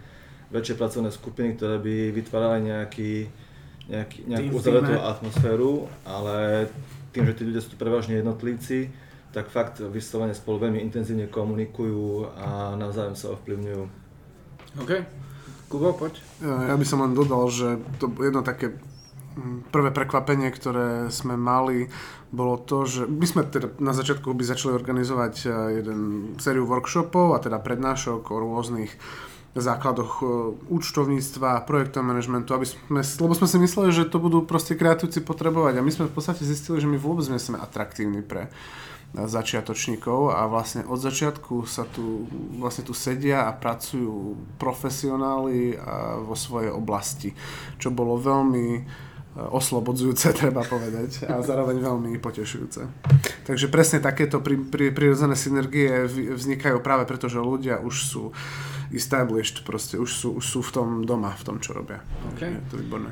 väčšie 0.53 0.77
pracovné 0.77 1.09
skupiny, 1.09 1.57
ktoré 1.57 1.81
by 1.81 1.95
vytvárali 2.13 2.69
nejaký, 2.69 3.11
nejaký, 3.89 4.29
nejakú 4.29 4.51
uzavretú 4.57 4.93
atmosféru, 4.99 5.71
ale 6.05 6.67
tým, 7.15 7.25
že 7.27 7.33
tí 7.37 7.41
ľudia 7.47 7.61
sú 7.63 7.73
tu 7.73 7.77
prevažne 7.77 8.19
jednotlivci, 8.19 8.91
tak 9.31 9.47
fakt 9.47 9.79
vyslovene 9.79 10.35
spolu 10.35 10.67
veľmi 10.67 10.79
intenzívne 10.83 11.31
komunikujú 11.31 12.35
a 12.35 12.75
navzájom 12.75 13.15
sa 13.15 13.31
ovplyvňujú. 13.31 13.83
OK. 14.83 14.91
Kubo, 15.71 15.95
poď. 15.95 16.19
Ja, 16.43 16.71
ja 16.71 16.75
by 16.75 16.85
som 16.85 16.99
len 16.99 17.15
dodal, 17.15 17.47
že 17.47 17.79
to 17.95 18.11
jedno 18.19 18.43
také 18.43 18.75
prvé 19.71 19.95
prekvapenie, 19.95 20.51
ktoré 20.51 21.07
sme 21.07 21.39
mali, 21.39 21.87
bolo 22.35 22.59
to, 22.59 22.83
že 22.83 23.07
my 23.07 23.23
sme 23.23 23.47
teda 23.47 23.79
na 23.79 23.95
začiatku 23.95 24.35
by 24.35 24.43
začali 24.43 24.75
organizovať 24.75 25.35
e, 25.43 25.49
jeden 25.79 25.99
sériu 26.39 26.67
workshopov 26.67 27.35
a 27.35 27.39
teda 27.39 27.63
prednášok 27.63 28.27
o 28.27 28.37
rôznych 28.43 28.91
základoch 29.55 30.13
e, 30.21 30.25
účtovníctva, 30.71 31.67
projektového 31.67 32.07
manažmentu, 32.07 32.55
aby 32.55 32.67
sme, 32.67 33.01
lebo 33.03 33.33
sme 33.35 33.47
si 33.47 33.57
mysleli, 33.59 33.89
že 33.91 34.07
to 34.07 34.21
budú 34.21 34.47
proste 34.47 34.79
kreatívci 34.79 35.19
potrebovať 35.19 35.79
a 35.79 35.85
my 35.85 35.91
sme 35.91 36.07
v 36.07 36.15
podstate 36.15 36.47
zistili, 36.47 36.79
že 36.79 36.87
my 36.87 36.95
vôbec 36.95 37.27
nie 37.27 37.41
sme 37.41 37.59
atraktívni 37.59 38.23
pre 38.23 38.47
začiatočníkov 39.11 40.31
a 40.31 40.47
vlastne 40.47 40.87
od 40.87 40.95
začiatku 40.95 41.67
sa 41.67 41.83
tu, 41.83 42.31
vlastne 42.55 42.87
tu 42.87 42.95
sedia 42.95 43.43
a 43.43 43.51
pracujú 43.51 44.39
profesionáli 44.55 45.75
vo 46.23 46.31
svojej 46.31 46.71
oblasti, 46.71 47.35
čo 47.75 47.91
bolo 47.91 48.15
veľmi 48.15 48.87
oslobodzujúce, 49.35 50.31
treba 50.41 50.63
povedať, 50.63 51.27
a 51.27 51.39
zároveň 51.39 51.79
veľmi 51.79 52.19
potešujúce. 52.19 52.81
Takže 53.47 53.71
presne 53.71 54.03
takéto 54.03 54.43
pri, 54.43 54.59
pri, 54.59 54.91
prirodzené 54.91 55.39
synergie 55.39 56.07
vznikajú 56.35 56.83
práve 56.83 57.07
preto, 57.07 57.31
že 57.31 57.39
ľudia 57.39 57.79
už 57.79 57.95
sú 57.95 58.23
established, 58.93 59.63
proste 59.63 59.97
už 59.97 60.11
sú, 60.11 60.27
už 60.37 60.45
sú 60.45 60.59
v 60.61 60.71
tom 60.71 60.87
doma, 61.07 61.33
v 61.35 61.43
tom, 61.43 61.57
čo 61.57 61.73
robia. 61.73 62.03
Okay. 62.35 62.51
Je 62.51 62.67
to 62.69 62.77
výborné. 62.77 63.11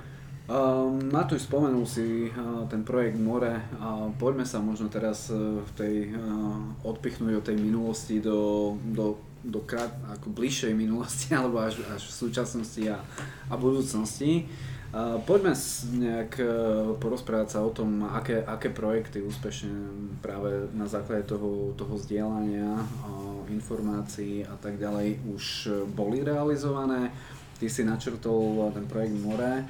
Uh, 0.49 0.89
Matúš, 1.13 1.45
spomenul 1.45 1.85
si 1.85 2.33
uh, 2.33 2.65
ten 2.65 2.81
projekt 2.81 3.21
More. 3.21 3.61
Uh, 3.77 4.09
poďme 4.17 4.49
sa 4.49 4.57
možno 4.57 4.89
teraz 4.89 5.29
uh, 5.29 5.61
v 5.61 5.71
tej, 5.77 5.95
uh, 6.09 6.57
odpichnúť 6.89 7.33
od 7.37 7.45
tej 7.45 7.57
minulosti 7.61 8.17
do, 8.17 8.73
do, 8.81 9.21
do 9.45 9.61
krát, 9.61 9.93
ako 10.09 10.33
bližšej 10.33 10.73
minulosti 10.73 11.33
alebo 11.37 11.61
až, 11.61 11.85
až 11.93 12.01
v 12.01 12.13
súčasnosti 12.17 12.81
a, 12.89 12.97
a 13.45 13.53
budúcnosti. 13.61 14.49
Poďme 15.25 15.53
nejak 16.01 16.31
e, 16.41 16.45
porozprávať 16.97 17.47
sa 17.53 17.59
o 17.61 17.69
tom, 17.69 18.09
aké, 18.09 18.41
aké 18.41 18.73
projekty 18.73 19.21
úspešne 19.21 19.69
práve 20.17 20.65
na 20.73 20.89
základe 20.89 21.29
toho, 21.29 21.77
toho 21.77 21.93
zdieľania 21.93 22.73
informácií 23.53 24.41
a 24.49 24.57
tak 24.57 24.81
ďalej 24.81 25.21
už 25.29 25.45
boli 25.93 26.25
realizované. 26.25 27.13
Ty 27.61 27.69
si 27.69 27.85
načrtol 27.85 28.73
ten 28.73 28.89
projekt 28.89 29.13
More 29.21 29.61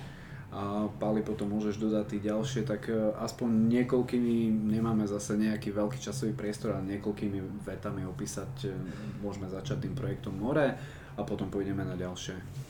a 0.49 0.89
Pali 0.97 1.21
potom 1.21 1.53
môžeš 1.53 1.77
dodať 1.77 2.05
tí 2.09 2.17
ďalšie, 2.25 2.65
tak 2.65 2.89
e, 2.89 2.95
aspoň 3.21 3.69
niekoľkými, 3.69 4.49
nemáme 4.71 5.05
zase 5.05 5.37
nejaký 5.37 5.69
veľký 5.69 6.01
časový 6.01 6.33
priestor, 6.33 6.73
ale 6.73 6.97
niekoľkými 6.97 7.67
vetami 7.67 8.01
opísať, 8.07 8.65
e, 8.65 8.73
môžeme 9.21 9.45
začať 9.45 9.85
tým 9.85 9.93
projektom 9.93 10.33
More 10.33 10.73
a 11.13 11.21
potom 11.21 11.53
pôjdeme 11.53 11.85
na 11.85 11.93
ďalšie. 11.93 12.68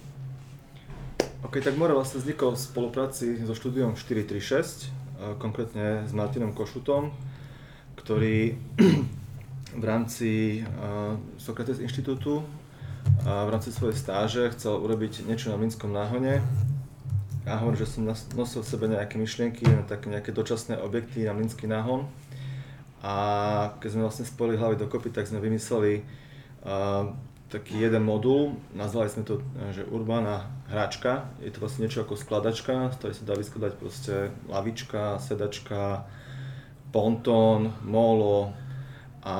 Ok, 1.49 1.65
tak 1.65 1.81
More 1.81 1.97
vlastne 1.97 2.21
vznikol 2.21 2.53
v 2.53 2.61
spolupráci 2.61 3.41
so 3.41 3.57
štúdiom 3.57 3.97
436, 3.97 4.93
konkrétne 5.41 6.05
s 6.05 6.13
Martinom 6.13 6.53
Košutom, 6.53 7.09
ktorý 7.97 8.53
v 9.81 9.83
rámci 9.83 10.61
Sokrates 11.41 11.81
inštitútu 11.81 12.45
a 13.25 13.47
v 13.47 13.49
rámci 13.49 13.73
svojej 13.73 13.97
stáže 13.97 14.53
chcel 14.53 14.77
urobiť 14.77 15.25
niečo 15.25 15.49
na 15.49 15.57
Minskom 15.57 15.89
náhone. 15.89 16.45
Ja 17.49 17.57
hovorím, 17.57 17.81
že 17.81 17.89
som 17.89 18.05
nosil 18.37 18.61
v 18.61 18.69
sebe 18.69 18.85
nejaké 18.85 19.17
myšlienky 19.17 19.65
na 19.65 19.81
také 19.81 20.13
nejaké 20.13 20.29
dočasné 20.29 20.77
objekty 20.77 21.25
na 21.25 21.33
Mlinský 21.33 21.65
náhon. 21.65 22.05
A 23.01 23.15
keď 23.81 23.95
sme 23.95 24.05
vlastne 24.05 24.29
spojili 24.29 24.59
hlavy 24.59 24.77
dokopy, 24.77 25.09
tak 25.09 25.25
sme 25.25 25.41
vymysleli 25.41 26.05
taký 27.49 27.81
jeden 27.81 28.05
modul, 28.05 28.61
nazvali 28.77 29.09
sme 29.09 29.25
to, 29.25 29.41
e, 29.57 29.73
že 29.73 29.83
Urbana 29.89 30.49
hračka. 30.69 31.33
Je 31.41 31.49
to 31.49 31.65
vlastne 31.65 31.89
niečo 31.89 32.05
ako 32.05 32.15
skladačka, 32.15 32.93
z 32.93 32.95
ktorej 33.01 33.15
sa 33.17 33.23
dá 33.25 33.33
vyskladať 33.33 33.73
proste 33.81 34.15
lavička, 34.45 35.17
sedačka, 35.17 36.05
Ponton, 36.89 37.73
Molo 37.85 38.53
a 39.21 39.35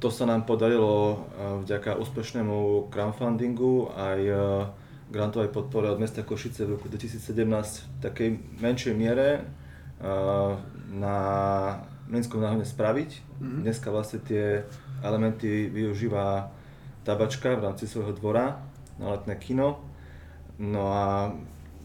to 0.00 0.08
sa 0.08 0.24
nám 0.24 0.48
podarilo 0.48 1.28
vďaka 1.60 2.00
úspešnému 2.00 2.88
crowdfundingu 2.88 3.92
aj 3.92 4.20
grantovej 5.12 5.52
podpore 5.52 5.92
od 5.92 6.00
mesta 6.00 6.24
Košice 6.24 6.64
v 6.64 6.80
roku 6.80 6.88
2017 6.88 7.20
v 7.20 7.96
takej 8.00 8.28
menšej 8.64 8.94
miere 8.96 9.44
na 10.88 11.16
Mlinskom 12.10 12.42
náhodne 12.42 12.64
spraviť. 12.64 13.10
Mm-hmm. 13.38 13.60
Dneska 13.62 13.88
vlastne 13.92 14.18
tie 14.24 14.66
elementy 15.04 15.70
využíva 15.70 16.50
tabačka 17.10 17.58
v 17.58 17.64
rámci 17.66 17.90
svojho 17.90 18.14
dvora 18.14 18.62
na 19.02 19.18
letné 19.18 19.34
kino. 19.42 19.82
No 20.62 20.94
a 20.94 21.34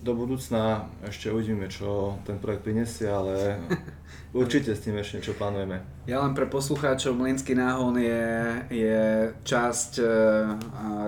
do 0.06 0.14
budúcna 0.14 0.86
ešte 1.02 1.34
uvidíme, 1.34 1.66
čo 1.66 2.22
ten 2.30 2.38
projekt 2.38 2.62
prinesie, 2.62 3.10
ale 3.10 3.58
určite 4.38 4.78
s 4.78 4.86
tým 4.86 5.02
ešte 5.02 5.18
niečo 5.18 5.34
plánujeme. 5.34 5.82
Ja 6.06 6.22
len 6.22 6.38
pre 6.38 6.46
poslucháčov, 6.46 7.18
Mlinský 7.18 7.58
náhon 7.58 7.98
je, 7.98 8.30
je 8.70 9.02
časť 9.42 9.92
uh, 9.98 10.06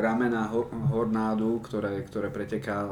ramena 0.02 0.50
Hornádu, 0.90 1.62
ktoré, 1.62 2.02
ktoré 2.10 2.34
preteká 2.34 2.90
uh, 2.90 2.92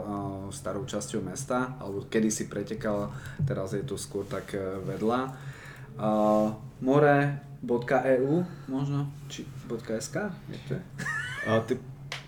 starou 0.53 0.85
časťou 0.85 1.25
mesta, 1.25 1.73
alebo 1.81 2.05
kedysi 2.05 2.45
pretekal, 2.45 3.09
teraz 3.41 3.73
je 3.73 3.81
to 3.81 3.97
skôr 3.97 4.29
tak 4.29 4.53
uh, 4.53 4.77
vedľa. 4.85 5.19
Uh, 5.95 6.53
more.eu 7.65 8.45
možno, 8.69 9.09
či 9.27 9.43
.sk? 9.99 10.15
Je 10.53 10.59
to? 10.69 10.75
Ty, 11.45 11.73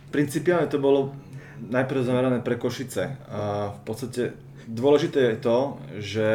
principiálne 0.10 0.66
to 0.66 0.82
bolo 0.82 1.14
najprv 1.62 2.02
zamerané 2.02 2.40
pre 2.42 2.58
Košice. 2.58 3.18
A 3.30 3.74
v 3.78 3.82
podstate 3.86 4.34
dôležité 4.66 5.34
je 5.34 5.38
to, 5.38 5.58
že 6.02 6.28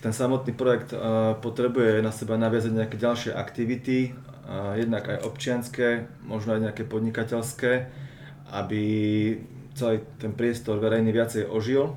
ten 0.00 0.12
samotný 0.14 0.56
projekt 0.56 0.96
potrebuje 1.44 2.00
na 2.00 2.12
seba 2.14 2.40
naviazať 2.40 2.72
nejaké 2.72 2.96
ďalšie 2.96 3.32
aktivity, 3.34 4.16
jednak 4.78 5.04
aj 5.04 5.28
občianské, 5.28 6.08
možno 6.24 6.56
aj 6.56 6.70
nejaké 6.70 6.88
podnikateľské, 6.88 7.72
aby 8.56 8.82
celý 9.76 10.00
ten 10.16 10.32
priestor 10.32 10.80
verejný 10.80 11.12
viacej 11.12 11.44
ožil 11.50 11.92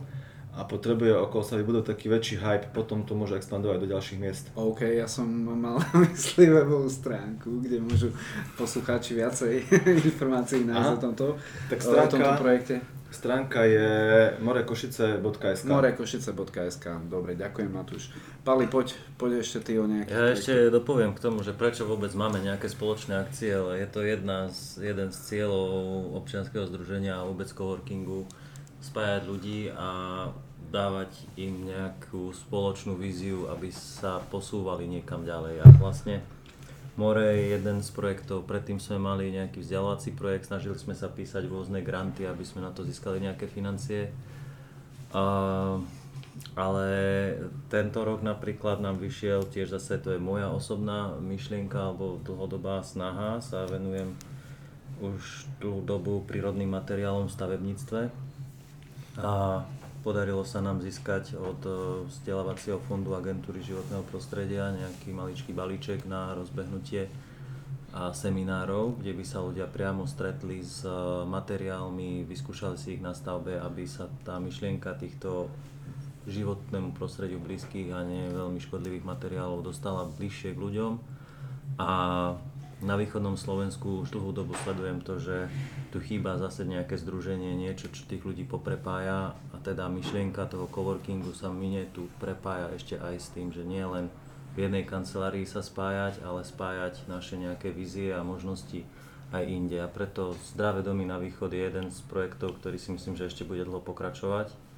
a 0.51 0.67
potrebuje 0.67 1.15
okolo 1.15 1.43
sa 1.47 1.55
vybudovať 1.55 1.95
taký 1.95 2.11
väčší 2.11 2.35
hype, 2.43 2.75
potom 2.75 3.07
to 3.07 3.15
môže 3.15 3.39
expandovať 3.39 3.87
do 3.87 3.87
ďalších 3.87 4.19
miest. 4.19 4.51
OK, 4.59 4.83
ja 4.83 5.07
som 5.07 5.27
mal 5.31 5.79
myslí 6.11 6.45
webovú 6.51 6.91
stránku, 6.91 7.63
kde 7.63 7.79
môžu 7.79 8.11
poslucháči 8.59 9.15
viacej 9.15 9.63
informácií 10.11 10.67
nájsť 10.67 10.91
o 10.91 10.99
tomto, 10.99 11.25
tak 11.71 11.79
stránka, 11.79 12.03
o 12.03 12.11
tomto 12.11 12.31
projekte. 12.43 12.75
Stránka 13.11 13.67
je 13.67 13.91
morekošice.sk 14.39 15.67
morekošice.sk, 15.67 16.85
dobre, 17.11 17.35
ďakujem 17.35 17.71
Matúš. 17.71 18.07
Pali, 18.47 18.71
poď, 18.71 18.95
poď 19.19 19.43
ešte 19.43 19.59
ty 19.67 19.75
o 19.75 19.83
nejaké... 19.83 20.15
Ja 20.15 20.31
ešte 20.31 20.71
dopoviem 20.71 21.11
k 21.11 21.19
tomu, 21.19 21.43
že 21.43 21.51
prečo 21.51 21.83
vôbec 21.83 22.11
máme 22.15 22.39
nejaké 22.39 22.71
spoločné 22.71 23.19
akcie, 23.19 23.51
ale 23.51 23.83
je 23.83 23.87
to 23.91 23.99
jedna 24.03 24.47
z, 24.47 24.95
jeden 24.95 25.11
z 25.11 25.17
cieľov 25.27 26.15
občianskeho 26.23 26.63
združenia 26.71 27.19
a 27.19 27.27
vôbec 27.27 27.51
coworkingu, 27.51 28.31
spájať 28.81 29.23
ľudí 29.29 29.69
a 29.71 29.89
dávať 30.71 31.11
im 31.37 31.67
nejakú 31.67 32.31
spoločnú 32.33 32.97
víziu, 32.97 33.45
aby 33.51 33.69
sa 33.69 34.23
posúvali 34.31 34.87
niekam 34.89 35.21
ďalej. 35.27 35.61
A 35.61 35.67
vlastne 35.77 36.23
More 36.99 37.23
je 37.23 37.55
jeden 37.55 37.79
z 37.79 37.89
projektov, 37.95 38.43
predtým 38.43 38.75
sme 38.75 38.99
mali 38.99 39.31
nejaký 39.31 39.63
vzdelávací 39.63 40.11
projekt, 40.11 40.51
snažili 40.51 40.75
sme 40.75 40.91
sa 40.91 41.07
písať 41.07 41.47
rôzne 41.47 41.79
granty, 41.79 42.27
aby 42.27 42.43
sme 42.43 42.59
na 42.59 42.71
to 42.75 42.83
získali 42.83 43.23
nejaké 43.23 43.47
financie. 43.47 44.11
A, 45.15 45.23
ale 46.55 46.89
tento 47.71 48.03
rok 48.03 48.19
napríklad 48.23 48.83
nám 48.83 48.99
vyšiel, 48.99 49.47
tiež 49.47 49.71
zase 49.71 50.03
to 50.03 50.15
je 50.15 50.19
moja 50.19 50.51
osobná 50.51 51.15
myšlienka 51.15 51.79
alebo 51.79 52.19
dlhodobá 52.27 52.83
snaha, 52.83 53.39
sa 53.39 53.63
venujem 53.71 54.11
už 54.99 55.47
dlhú 55.63 55.81
dobu 55.87 56.13
prírodným 56.27 56.75
materiálom 56.75 57.31
v 57.31 57.35
stavebníctve 57.39 58.30
a 59.19 59.63
podarilo 60.01 60.47
sa 60.47 60.63
nám 60.63 60.79
získať 60.79 61.35
od 61.35 61.61
e, 61.67 61.71
vzdelávacieho 62.07 62.79
fondu 62.87 63.11
agentúry 63.13 63.59
životného 63.59 64.07
prostredia 64.07 64.71
nejaký 64.71 65.11
maličký 65.11 65.51
balíček 65.51 66.07
na 66.07 66.31
rozbehnutie 66.33 67.11
a 67.91 68.15
seminárov, 68.15 69.03
kde 69.03 69.11
by 69.11 69.23
sa 69.27 69.43
ľudia 69.43 69.67
priamo 69.67 70.07
stretli 70.07 70.63
s 70.63 70.87
e, 70.87 70.91
materiálmi, 71.27 72.23
vyskúšali 72.23 72.79
si 72.79 72.95
ich 72.97 73.03
na 73.03 73.11
stavbe, 73.11 73.59
aby 73.59 73.83
sa 73.83 74.07
tá 74.23 74.39
myšlienka 74.39 74.95
týchto 74.95 75.51
životnému 76.29 76.93
prostrediu 76.95 77.41
blízkych 77.41 77.91
a 77.91 78.05
nie 78.05 78.29
veľmi 78.29 78.61
škodlivých 78.61 79.03
materiálov 79.03 79.65
dostala 79.65 80.07
bližšie 80.07 80.53
k 80.53 80.61
ľuďom. 80.61 80.91
A 81.81 81.91
na 82.81 82.97
východnom 82.97 83.37
Slovensku 83.37 84.01
už 84.01 84.13
dlhú 84.13 84.33
dobu 84.33 84.57
sledujem 84.65 85.05
to, 85.05 85.21
že 85.21 85.47
tu 85.93 86.01
chýba 86.01 86.41
zase 86.41 86.65
nejaké 86.65 86.97
združenie, 86.97 87.53
niečo, 87.53 87.93
čo 87.93 88.09
tých 88.09 88.25
ľudí 88.25 88.43
poprepája 88.45 89.37
a 89.37 89.55
teda 89.61 89.85
myšlienka 89.87 90.49
toho 90.49 90.65
coworkingu 90.65 91.31
sa 91.37 91.53
mine 91.53 91.85
tu 91.93 92.09
prepája 92.17 92.73
ešte 92.73 92.97
aj 92.97 93.15
s 93.21 93.27
tým, 93.33 93.53
že 93.53 93.61
nie 93.61 93.85
len 93.85 94.09
v 94.57 94.67
jednej 94.67 94.83
kancelárii 94.83 95.47
sa 95.47 95.63
spájať, 95.63 96.25
ale 96.25 96.43
spájať 96.43 97.07
naše 97.07 97.39
nejaké 97.39 97.71
vízie 97.71 98.11
a 98.11 98.25
možnosti 98.25 98.83
aj 99.31 99.43
inde. 99.47 99.79
A 99.79 99.87
preto 99.87 100.35
Zdravé 100.51 100.83
domy 100.83 101.07
na 101.07 101.15
východ 101.15 101.55
je 101.55 101.61
jeden 101.63 101.87
z 101.87 102.03
projektov, 102.11 102.59
ktorý 102.59 102.75
si 102.75 102.91
myslím, 102.91 103.15
že 103.15 103.31
ešte 103.31 103.47
bude 103.47 103.63
dlho 103.63 103.79
pokračovať 103.79 104.70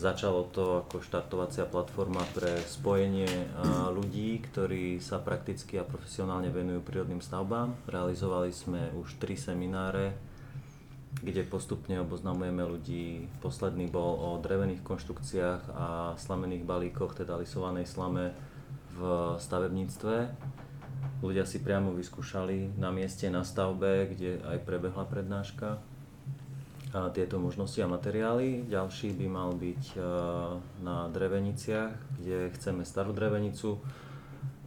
Začalo 0.00 0.48
to 0.48 0.80
ako 0.80 1.04
štartovacia 1.04 1.68
platforma 1.68 2.24
pre 2.32 2.56
spojenie 2.64 3.28
ľudí, 3.92 4.40
ktorí 4.48 4.96
sa 4.96 5.20
prakticky 5.20 5.76
a 5.76 5.84
profesionálne 5.84 6.48
venujú 6.48 6.80
prírodným 6.80 7.20
stavbám. 7.20 7.76
Realizovali 7.84 8.48
sme 8.48 8.88
už 8.96 9.20
tri 9.20 9.36
semináre, 9.36 10.16
kde 11.20 11.44
postupne 11.44 12.00
oboznamujeme 12.00 12.64
ľudí. 12.64 13.28
Posledný 13.44 13.92
bol 13.92 14.16
o 14.16 14.28
drevených 14.40 14.80
konštrukciách 14.80 15.62
a 15.68 16.16
slamených 16.16 16.64
balíkoch, 16.64 17.20
teda 17.20 17.36
lisovanej 17.36 17.84
slame 17.84 18.32
v 18.96 19.00
stavebníctve. 19.36 20.16
Ľudia 21.20 21.44
si 21.44 21.60
priamo 21.60 21.92
vyskúšali 21.92 22.72
na 22.80 22.88
mieste 22.88 23.28
na 23.28 23.44
stavbe, 23.44 24.08
kde 24.16 24.40
aj 24.48 24.64
prebehla 24.64 25.04
prednáška 25.04 25.89
tieto 27.14 27.38
možnosti 27.38 27.78
a 27.78 27.86
materiály. 27.86 28.66
Ďalší 28.66 29.14
by 29.14 29.26
mal 29.30 29.50
byť 29.54 29.82
e, 29.94 29.98
na 30.82 31.06
dreveniciach, 31.06 32.18
kde 32.18 32.50
chceme 32.58 32.82
starú 32.82 33.14
drevenicu 33.14 33.78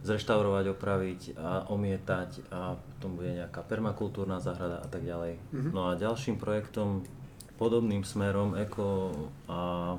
zreštaurovať, 0.04 0.64
opraviť 0.76 1.20
a 1.40 1.68
omietať 1.72 2.52
a 2.52 2.76
potom 2.76 3.16
bude 3.16 3.40
nejaká 3.40 3.64
permakultúrna 3.64 4.36
záhrada 4.40 4.84
a 4.84 4.88
tak 4.88 5.04
ďalej. 5.04 5.40
Mm-hmm. 5.40 5.72
No 5.72 5.88
a 5.88 5.96
ďalším 5.96 6.36
projektom 6.36 7.08
podobným 7.56 8.04
smerom 8.04 8.52
eko 8.52 9.12
a 9.48 9.94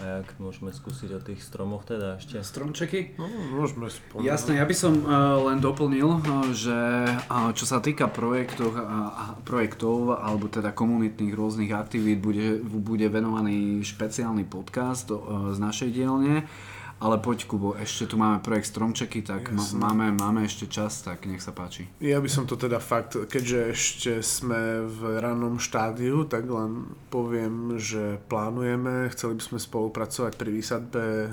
a 0.00 0.24
jak 0.24 0.28
môžeme 0.40 0.72
skúsiť 0.72 1.10
o 1.12 1.20
tých 1.20 1.44
stromoch 1.44 1.84
teda 1.84 2.16
ešte? 2.16 2.40
Stromčeky? 2.40 3.20
No, 3.20 3.28
môžeme 3.28 3.92
spomenúť. 3.92 4.24
Jasné, 4.24 4.56
ja 4.56 4.64
by 4.64 4.76
som 4.76 5.04
uh, 5.04 5.52
len 5.52 5.60
doplnil, 5.60 6.08
uh, 6.08 6.48
že 6.56 6.78
uh, 7.28 7.52
čo 7.52 7.68
sa 7.68 7.84
týka 7.84 8.08
projektov, 8.08 8.72
uh, 8.72 9.36
projektov 9.44 10.16
alebo 10.16 10.48
teda 10.48 10.72
komunitných 10.72 11.36
rôznych 11.36 11.76
aktivít, 11.76 12.24
bude, 12.24 12.64
bude 12.64 13.04
venovaný 13.12 13.84
špeciálny 13.84 14.48
podcast 14.48 15.12
uh, 15.12 15.52
z 15.52 15.58
našej 15.60 15.88
dielne. 15.92 16.48
Ale 17.00 17.16
poď 17.16 17.48
Kubo, 17.48 17.72
ešte 17.80 18.12
tu 18.12 18.20
máme 18.20 18.44
projekt 18.44 18.76
Stromčeky, 18.76 19.24
tak 19.24 19.56
ma- 19.56 19.88
máme, 19.88 20.12
máme 20.12 20.44
ešte 20.44 20.68
čas, 20.68 21.00
tak 21.00 21.24
nech 21.24 21.40
sa 21.40 21.48
páči. 21.48 21.88
Ja 21.96 22.20
by 22.20 22.28
som 22.28 22.44
to 22.44 22.60
teda 22.60 22.76
fakt, 22.76 23.16
keďže 23.16 23.58
ešte 23.72 24.12
sme 24.20 24.84
v 24.84 25.16
rannom 25.16 25.56
štádiu, 25.56 26.28
tak 26.28 26.44
len 26.44 26.92
poviem, 27.08 27.80
že 27.80 28.20
plánujeme, 28.28 29.08
chceli 29.16 29.40
by 29.40 29.42
sme 29.48 29.58
spolupracovať 29.64 30.32
pri 30.36 30.50
výsadbe 30.52 31.04
e, 31.24 31.28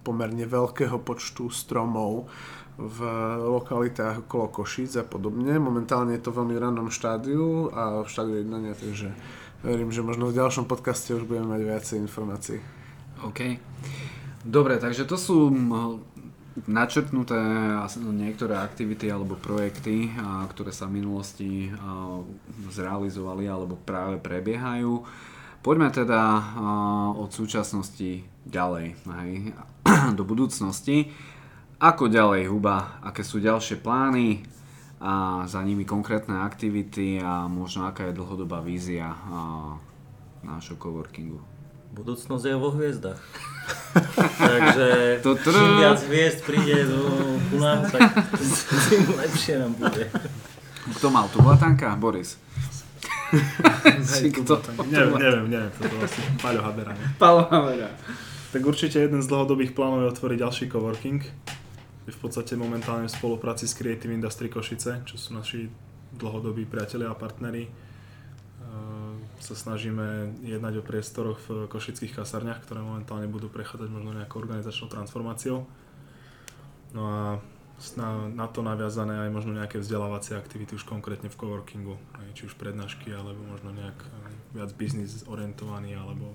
pomerne 0.00 0.48
veľkého 0.48 0.96
počtu 1.04 1.52
stromov 1.52 2.32
v 2.80 2.98
lokalitách 3.36 4.24
okolo 4.24 4.48
Košíc 4.48 4.96
a 4.96 5.04
podobne. 5.04 5.60
Momentálne 5.60 6.16
je 6.16 6.24
to 6.24 6.32
veľmi 6.32 6.56
rannom 6.56 6.88
štádiu 6.88 7.68
a 7.68 8.00
v 8.00 8.08
štádiu 8.08 8.40
jednania, 8.40 8.72
takže 8.72 9.12
verím, 9.60 9.92
že 9.92 10.00
možno 10.00 10.32
v 10.32 10.40
ďalšom 10.40 10.64
podcaste 10.64 11.12
už 11.12 11.28
budeme 11.28 11.52
mať 11.52 11.60
viacej 11.68 11.96
informácií. 12.00 12.58
OK. 13.22 13.60
Dobre, 14.42 14.78
takže 14.82 15.06
to 15.06 15.14
sú 15.14 15.54
načrtnuté 16.66 17.38
niektoré 18.12 18.58
aktivity 18.58 19.08
alebo 19.08 19.38
projekty, 19.38 20.10
ktoré 20.50 20.74
sa 20.74 20.90
v 20.90 20.98
minulosti 21.00 21.70
zrealizovali 22.68 23.46
alebo 23.46 23.78
práve 23.78 24.18
prebiehajú. 24.18 25.06
Poďme 25.62 25.94
teda 25.94 26.42
od 27.14 27.30
súčasnosti 27.30 28.26
ďalej, 28.42 28.98
hej, 28.98 29.54
do 30.18 30.26
budúcnosti. 30.26 31.14
Ako 31.78 32.10
ďalej, 32.10 32.50
Huba? 32.50 32.98
Aké 33.02 33.22
sú 33.22 33.38
ďalšie 33.38 33.78
plány 33.78 34.42
a 35.02 35.46
za 35.46 35.62
nimi 35.62 35.86
konkrétne 35.86 36.42
aktivity 36.42 37.22
a 37.22 37.46
možno 37.46 37.86
aká 37.86 38.10
je 38.10 38.18
dlhodobá 38.18 38.58
vízia 38.58 39.14
nášho 40.42 40.74
coworkingu? 40.78 41.51
Budúcnosť 41.92 42.44
je 42.48 42.56
vo 42.56 42.72
hviezdach. 42.72 43.20
Takže 44.48 45.20
To 45.20 45.36
čím 45.36 45.70
viac 45.78 46.00
hviezd 46.08 46.40
príde 46.42 46.88
do 46.88 47.00
ku 47.52 47.60
nám, 47.60 47.84
tak 47.92 48.32
tým 48.88 49.04
lepšie 49.12 49.54
nám 49.60 49.72
bude. 49.76 50.08
Kto 50.98 51.06
mal 51.12 51.28
tu 51.28 51.38
blatanka? 51.44 51.92
Boris. 52.00 52.40
Si 54.04 54.28
kto? 54.32 54.60
Neviem, 54.88 55.16
neviem, 55.16 55.46
neviem, 55.48 55.72
toto 55.72 55.96
asi 56.04 56.20
Paľo 56.40 56.60
Habera. 56.64 56.92
nie? 56.92 57.06
Palo 57.16 57.48
Havera. 57.48 57.88
Tak 58.52 58.60
určite 58.60 59.00
jeden 59.00 59.24
z 59.24 59.28
dlhodobých 59.28 59.72
plánov 59.72 60.04
je 60.04 60.08
otvoriť 60.12 60.38
ďalší 60.40 60.64
coworking. 60.68 61.20
Je 62.04 62.12
v 62.12 62.20
podstate 62.20 62.56
momentálne 62.60 63.08
v 63.08 63.14
spolupráci 63.14 63.64
s 63.64 63.72
Creative 63.72 64.12
Industry 64.12 64.52
Košice, 64.52 65.04
čo 65.08 65.16
sú 65.16 65.32
naši 65.32 65.68
dlhodobí 66.12 66.68
priatelia 66.68 67.08
a 67.08 67.16
partneri. 67.16 67.64
Sa 69.42 69.58
snažíme 69.58 70.38
jednať 70.46 70.78
o 70.78 70.86
priestoroch 70.86 71.42
v 71.50 71.66
košických 71.66 72.14
kasárniach, 72.14 72.62
ktoré 72.62 72.78
momentálne 72.78 73.26
budú 73.26 73.50
prechádzať 73.50 73.90
možno 73.90 74.14
nejakou 74.14 74.38
organizačnou 74.38 74.86
transformáciou. 74.86 75.66
No 76.94 77.02
a 77.10 77.18
na, 77.98 78.30
na 78.30 78.46
to 78.46 78.62
naviazané 78.62 79.26
aj 79.26 79.30
možno 79.34 79.58
nejaké 79.58 79.82
vzdelávacie 79.82 80.38
aktivity 80.38 80.78
už 80.78 80.86
konkrétne 80.86 81.26
v 81.26 81.34
coworkingu, 81.34 81.98
či 82.38 82.46
už 82.46 82.54
prednášky, 82.54 83.10
alebo 83.10 83.42
možno 83.42 83.74
nejak 83.74 83.98
eh, 83.98 84.08
viac 84.54 84.70
biznis 84.78 85.26
orientovaný, 85.26 85.98
alebo, 85.98 86.30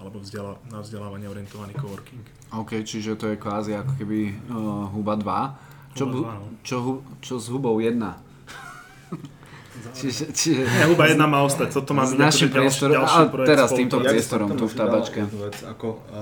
alebo 0.00 0.24
vzdelá, 0.24 0.56
na 0.72 0.80
vzdelávanie 0.80 1.28
orientovaný 1.28 1.76
coworking. 1.76 2.24
OK, 2.56 2.80
čiže 2.80 3.20
to 3.20 3.28
je 3.28 3.36
kvázi 3.36 3.76
ako 3.76 3.92
keby 4.00 4.32
uh, 4.48 4.88
Huba 4.88 5.20
2. 5.20 6.00
Čo, 6.00 6.08
Huba 6.08 6.32
2, 6.32 6.40
no. 6.40 6.46
čo, 6.64 6.76
čo 7.20 7.34
s 7.36 7.52
Hubou 7.52 7.76
1? 7.76 8.00
Čiže, 9.92 10.24
čiže 10.30 10.62
Ne, 10.62 10.84
Huba 10.86 11.06
jedna 11.06 11.24
má 11.24 11.40
ostať, 11.40 11.68
toto 11.70 11.92
má 11.92 12.02
byť 12.02 12.16
našim 12.16 12.48
ďalší, 12.48 12.54
priestorom- 12.54 12.96
ďalší 12.96 13.18
ale 13.18 13.28
projekt 13.28 13.48
teraz 13.48 13.66
spolu- 13.66 13.78
týmto 13.78 13.96
to- 13.96 14.02
Ja 14.02 14.10
priestorom 14.10 14.48
Ja 14.48 14.54
tu 14.54 14.64
v 14.64 14.74
tabačke. 14.74 15.20
Vec, 15.24 15.56
ako, 15.62 15.88
a, 16.08 16.20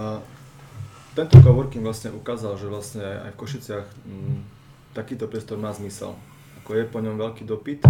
tento 1.13 1.37
coworking 1.39 1.81
vlastne 1.81 2.11
ukázal, 2.11 2.53
že 2.55 2.67
vlastne 2.67 3.01
aj, 3.01 3.17
aj 3.19 3.31
v 3.31 3.39
Košiciach 3.39 3.87
m, 4.05 4.45
takýto 4.93 5.25
priestor 5.25 5.57
má 5.57 5.71
zmysel. 5.71 6.13
Ako 6.61 6.71
je 6.73 6.85
po 6.85 6.99
ňom 6.99 7.17
veľký 7.17 7.43
dopyt 7.43 7.85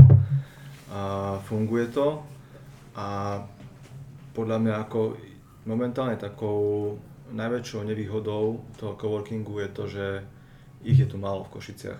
a 0.88 1.00
funguje 1.42 1.86
to 1.88 2.22
a 2.94 3.40
podľa 4.30 4.58
mňa 4.58 4.74
ako 4.80 5.18
momentálne 5.64 6.14
takou 6.14 6.94
najväčšou 7.28 7.82
nevýhodou 7.82 8.44
toho 8.76 8.94
coworkingu 8.94 9.58
je 9.58 9.68
to, 9.68 9.84
že 9.86 10.06
ich 10.82 10.94
je 10.94 11.04
tu 11.04 11.16
málo 11.16 11.42
v 11.42 11.52
Košiciach. 11.52 11.98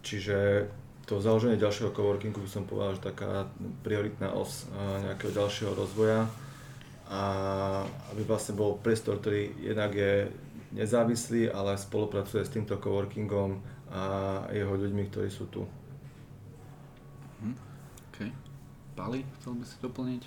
Čiže 0.00 0.70
to 1.10 1.18
založenie 1.18 1.58
ďalšieho 1.58 1.90
coworkingu 1.90 2.38
by 2.38 2.46
som 2.46 2.62
povedal, 2.62 2.94
že 2.94 3.10
taká 3.10 3.50
prioritná 3.82 4.30
os 4.30 4.70
a, 4.70 5.02
nejakého 5.10 5.34
ďalšieho 5.34 5.74
rozvoja 5.74 6.30
a 7.10 7.22
aby 8.14 8.22
vlastne 8.22 8.54
bol 8.54 8.78
priestor, 8.78 9.18
ktorý 9.18 9.50
jednak 9.58 9.90
je 9.90 10.30
nezávislý, 10.70 11.50
ale 11.50 11.74
spolupracuje 11.74 12.46
s 12.46 12.54
týmto 12.54 12.78
coworkingom 12.78 13.58
a 13.90 14.02
jeho 14.54 14.70
ľuďmi, 14.70 15.02
ktorí 15.10 15.26
sú 15.26 15.50
tu. 15.50 15.66
OK. 18.14 18.30
Pali, 18.94 19.26
chcel 19.42 19.58
by 19.58 19.64
si 19.66 19.76
doplniť? 19.82 20.22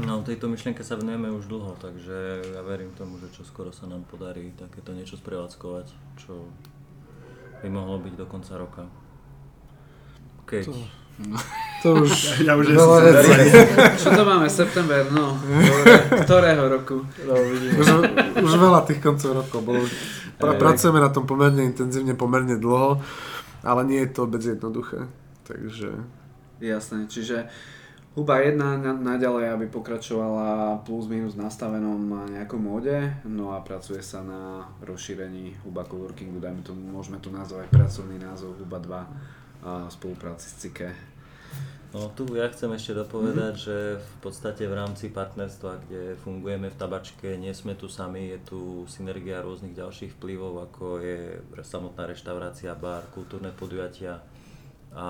No, 0.00 0.24
tejto 0.24 0.48
myšlienke 0.48 0.80
sa 0.80 0.96
venujeme 0.96 1.28
už 1.28 1.44
dlho, 1.50 1.76
takže 1.76 2.40
ja 2.56 2.62
verím 2.64 2.96
tomu, 2.96 3.20
že 3.20 3.28
čo 3.36 3.44
skoro 3.44 3.68
sa 3.68 3.84
nám 3.84 4.08
podarí 4.08 4.48
takéto 4.56 4.96
niečo 4.96 5.20
sprevádzkovať, 5.20 5.92
čo 6.16 6.48
by 7.60 7.68
mohlo 7.68 8.00
byť 8.00 8.14
do 8.16 8.24
konca 8.24 8.56
roka. 8.56 8.88
Keď 10.50 10.66
To 11.82 11.96
už 12.04 12.12
Ja 12.48 12.58
už 12.60 12.76
veľa 12.76 12.98
vecí. 13.08 13.30
Čo 13.96 14.12
to 14.12 14.22
máme? 14.26 14.50
September, 14.50 15.06
no. 15.08 15.38
Ktorého 16.28 16.68
roku? 16.68 17.06
už, 17.24 17.58
už 18.36 18.52
veľa 18.60 18.84
tých 18.84 19.00
koncov 19.00 19.40
rokov 19.44 19.60
bolo. 19.64 19.84
Pra, 20.36 20.56
pracujeme 20.56 21.00
na 21.00 21.12
tom 21.12 21.28
pomerne 21.28 21.64
intenzívne, 21.64 22.16
pomerne 22.16 22.56
dlho, 22.56 23.00
ale 23.60 23.80
nie 23.84 24.00
je 24.04 24.10
to 24.12 24.24
vôbec 24.24 24.40
jednoduché. 24.40 25.08
Takže 25.44 26.00
Jasné, 26.60 27.08
čiže 27.08 27.48
Huba 28.12 28.44
1 28.44 28.56
na, 28.56 28.92
naďalej, 28.92 29.56
aby 29.56 29.66
pokračovala 29.72 30.80
plus 30.84 31.08
minus 31.08 31.38
nastavenom 31.38 32.28
nejakom 32.28 32.60
móde, 32.60 33.16
no 33.24 33.56
a 33.56 33.64
pracuje 33.64 34.04
sa 34.04 34.20
na 34.20 34.68
rozšírení 34.84 35.64
Huba 35.64 35.88
Coworkingu, 35.88 36.36
dajme 36.36 36.60
tomu, 36.60 36.84
môžeme 36.92 37.16
to 37.22 37.32
nazvať 37.32 37.72
pracovný 37.72 38.20
názov 38.20 38.60
Huba 38.60 38.82
2 38.82 39.39
a 39.64 39.90
spolupráci 39.92 40.48
s 40.48 40.56
CIKE. 40.60 41.10
No 41.90 42.06
tu 42.14 42.22
ja 42.38 42.46
chcem 42.46 42.70
ešte 42.70 42.94
dopovedať, 42.94 43.54
že 43.58 43.76
v 43.98 44.16
podstate 44.22 44.62
v 44.70 44.78
rámci 44.78 45.10
partnerstva, 45.10 45.82
kde 45.82 46.14
fungujeme 46.22 46.70
v 46.70 46.78
tabačke, 46.78 47.34
nie 47.34 47.50
sme 47.50 47.74
tu 47.74 47.90
sami, 47.90 48.30
je 48.30 48.38
tu 48.46 48.60
synergia 48.86 49.42
rôznych 49.42 49.74
ďalších 49.74 50.14
vplyvov, 50.14 50.70
ako 50.70 51.02
je 51.02 51.42
samotná 51.66 52.06
reštaurácia, 52.06 52.78
bar, 52.78 53.10
kultúrne 53.10 53.50
podujatia 53.50 54.22
a 54.94 55.06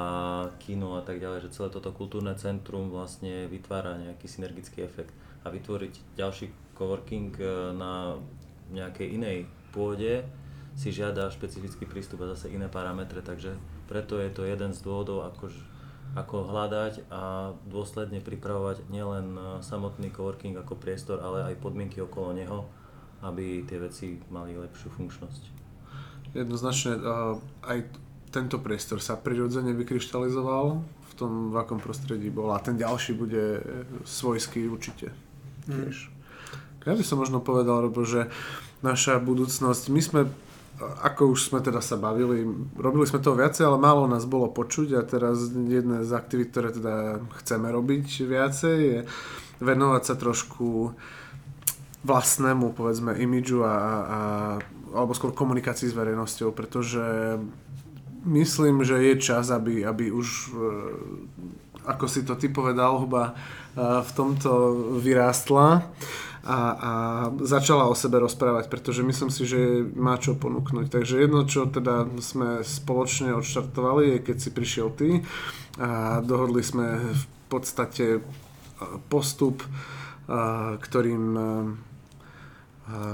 kino 0.57 0.97
a 0.97 1.05
tak 1.05 1.21
ďalej, 1.21 1.49
že 1.49 1.55
celé 1.57 1.69
toto 1.69 1.93
kultúrne 1.93 2.33
centrum 2.37 2.89
vlastne 2.89 3.45
vytvára 3.49 4.01
nejaký 4.01 4.25
synergický 4.29 4.81
efekt 4.85 5.13
a 5.45 5.53
vytvoriť 5.53 6.17
ďalší 6.17 6.53
coworking 6.77 7.33
e, 7.37 7.77
na 7.77 8.17
nejakej 8.73 9.21
inej 9.21 9.39
pôde 9.73 10.25
si 10.77 10.93
žiada 10.93 11.29
špecifický 11.33 11.85
prístup 11.85 12.25
a 12.25 12.33
zase 12.37 12.53
iné 12.53 12.69
parametre, 12.69 13.21
takže 13.21 13.57
preto 13.91 14.23
je 14.23 14.31
to 14.31 14.47
jeden 14.47 14.71
z 14.71 14.79
dôvodov, 14.87 15.27
ako, 15.27 15.51
ako 16.15 16.47
hľadať 16.47 17.11
a 17.11 17.51
dôsledne 17.67 18.23
pripravovať 18.23 18.87
nielen 18.87 19.35
e, 19.35 19.41
samotný 19.67 20.15
coworking 20.15 20.55
ako 20.55 20.79
priestor, 20.79 21.19
ale 21.19 21.51
aj 21.51 21.59
podmienky 21.59 21.99
okolo 21.99 22.31
neho, 22.31 22.71
aby 23.27 23.67
tie 23.67 23.83
veci 23.83 24.23
mali 24.31 24.55
lepšiu 24.55 24.95
funkčnosť. 24.95 25.43
jednoznačne 26.39 27.03
uh, 27.03 27.35
aj 27.67 27.91
tento 28.31 28.63
priestor 28.63 29.03
sa 29.03 29.19
prirodzene 29.19 29.75
vykryštalizoval 29.75 30.67
v 30.81 31.13
tom, 31.19 31.51
v 31.51 31.57
akom 31.59 31.83
prostredí 31.83 32.31
bol 32.31 32.55
a 32.55 32.63
ten 32.63 32.79
ďalší 32.79 33.19
bude 33.19 33.59
svojský 34.07 34.71
určite. 34.71 35.11
Tiež. 35.67 36.09
Ja 36.87 36.97
by 36.97 37.05
som 37.05 37.21
možno 37.21 37.45
povedal, 37.45 37.85
Robo, 37.85 38.09
že 38.09 38.33
naša 38.81 39.21
budúcnosť, 39.21 39.93
my 39.93 40.01
sme, 40.01 40.21
ako 40.81 41.37
už 41.37 41.53
sme 41.53 41.61
teda 41.61 41.85
sa 41.85 42.01
bavili, 42.01 42.49
robili 42.77 43.05
sme 43.05 43.21
toho 43.21 43.37
viacej, 43.37 43.69
ale 43.69 43.77
málo 43.77 44.09
nás 44.09 44.25
bolo 44.25 44.49
počuť 44.49 44.97
a 44.97 45.03
teraz 45.05 45.53
jedna 45.53 46.03
z 46.03 46.13
aktivít, 46.17 46.57
ktoré 46.57 46.73
teda 46.73 47.21
chceme 47.45 47.69
robiť 47.69 48.07
viacej, 48.25 48.79
je 48.81 49.01
venovať 49.61 50.03
sa 50.03 50.15
trošku 50.17 50.97
vlastnému, 52.01 52.73
povedzme, 52.73 53.13
imidžu 53.13 53.61
a, 53.61 53.77
a, 53.77 54.21
alebo 54.97 55.13
skôr 55.13 55.37
komunikácii 55.37 55.93
s 55.93 55.99
verejnosťou, 55.99 56.57
pretože 56.57 57.37
myslím, 58.25 58.81
že 58.81 58.97
je 59.05 59.15
čas, 59.21 59.53
aby, 59.53 59.85
aby 59.85 60.09
už, 60.09 60.29
e, 60.49 60.65
ako 61.85 62.05
si 62.09 62.25
to 62.25 62.41
ty 62.41 62.49
povedal, 62.49 63.05
Huba, 63.05 63.33
e, 63.33 63.33
v 64.01 64.11
tomto 64.17 64.51
vyrástla 64.97 65.85
a, 66.41 66.59
a 66.73 66.93
začala 67.45 67.85
o 67.85 67.95
sebe 67.95 68.17
rozprávať, 68.17 68.73
pretože 68.73 69.05
myslím 69.05 69.29
si, 69.29 69.45
že 69.45 69.85
má 69.93 70.17
čo 70.17 70.33
ponúknuť. 70.33 70.89
Takže 70.89 71.21
jedno, 71.21 71.45
čo 71.45 71.69
teda 71.69 72.09
sme 72.25 72.65
spoločne 72.65 73.37
odštartovali, 73.37 74.17
je 74.17 74.19
keď 74.25 74.37
si 74.41 74.51
prišiel 74.51 74.89
ty 74.97 75.09
a 75.77 76.25
dohodli 76.25 76.65
sme 76.65 77.13
v 77.13 77.25
podstate 77.53 78.07
e, 78.17 78.21
postup, 79.13 79.61
e, 79.61 79.69
ktorým 80.81 81.25
e, 81.37 81.45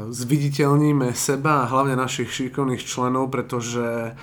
zviditeľníme 0.09 1.13
seba 1.13 1.67
a 1.67 1.69
hlavne 1.69 1.99
našich 1.99 2.33
šikovných 2.33 2.81
členov, 2.81 3.29
pretože 3.29 4.17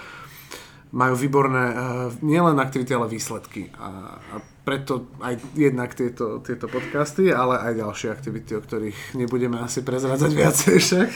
majú 0.93 1.17
výborné 1.17 1.63
uh, 1.73 1.75
nielen 2.21 2.61
aktivity, 2.61 2.93
ale 2.93 3.09
výsledky. 3.09 3.73
A, 3.81 4.21
a 4.21 4.35
preto 4.63 5.09
aj 5.19 5.41
jednak 5.57 5.91
tieto, 5.97 6.39
tieto 6.45 6.69
podcasty, 6.69 7.33
ale 7.33 7.59
aj 7.59 7.81
ďalšie 7.81 8.07
aktivity, 8.13 8.55
o 8.55 8.61
ktorých 8.61 9.17
nebudeme 9.17 9.57
asi 9.59 9.81
prezrádzať 9.81 10.31
viacej 10.31 10.75
však. 10.79 11.09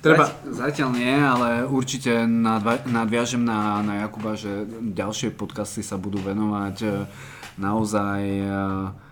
Treba, 0.00 0.32
Zatiaľ 0.48 0.90
nie, 0.96 1.14
ale 1.14 1.68
určite 1.68 2.26
nadviažem 2.88 3.44
na, 3.44 3.84
na 3.84 4.04
Jakuba, 4.04 4.34
že 4.34 4.66
ďalšie 4.90 5.36
podcasty 5.36 5.84
sa 5.84 6.00
budú 6.00 6.18
venovať 6.18 6.76
e, 6.82 6.88
naozaj... 7.60 8.20
e, 8.42 9.04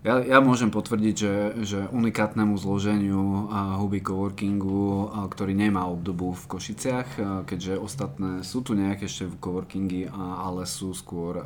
Ja, 0.00 0.16
ja 0.16 0.40
môžem 0.40 0.72
potvrdiť, 0.72 1.14
že, 1.14 1.34
že 1.60 1.78
unikátnemu 1.92 2.56
zloženiu 2.56 3.52
huby 3.76 4.00
coworkingu, 4.00 5.12
ktorý 5.28 5.52
nemá 5.52 5.84
obdobu 5.92 6.32
v 6.32 6.56
Košiciach, 6.56 7.08
keďže 7.44 7.76
ostatné 7.76 8.40
sú 8.40 8.64
tu 8.64 8.72
nejaké 8.72 9.04
ešte 9.04 9.28
v 9.28 9.36
coworkingy, 9.36 10.08
ale 10.08 10.64
sú 10.64 10.96
skôr 10.96 11.44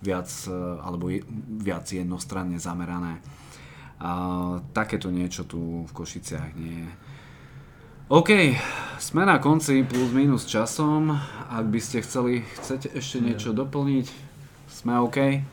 viac, 0.00 0.28
alebo 0.80 1.12
viac 1.60 1.84
jednostranne 1.92 2.56
zamerané. 2.56 3.20
A, 4.00 4.60
takéto 4.76 5.12
niečo 5.12 5.44
tu 5.44 5.84
v 5.84 5.92
Košiciach 5.92 6.56
nie 6.56 6.84
je. 6.84 6.92
OK, 8.12 8.56
sme 9.00 9.24
na 9.24 9.40
konci 9.40 9.84
plus 9.84 10.12
minus 10.16 10.44
časom. 10.44 11.16
Ak 11.48 11.64
by 11.68 11.80
ste 11.80 12.04
chceli, 12.04 12.44
chcete 12.60 12.92
ešte 12.92 13.24
niečo 13.24 13.56
doplniť, 13.56 14.06
sme 14.68 15.00
OK. 15.00 15.44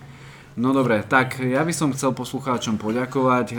No 0.54 0.70
dobre, 0.70 1.02
tak 1.02 1.42
ja 1.42 1.66
by 1.66 1.74
som 1.74 1.90
chcel 1.98 2.14
poslucháčom 2.14 2.78
poďakovať 2.78 3.48
e, 3.54 3.58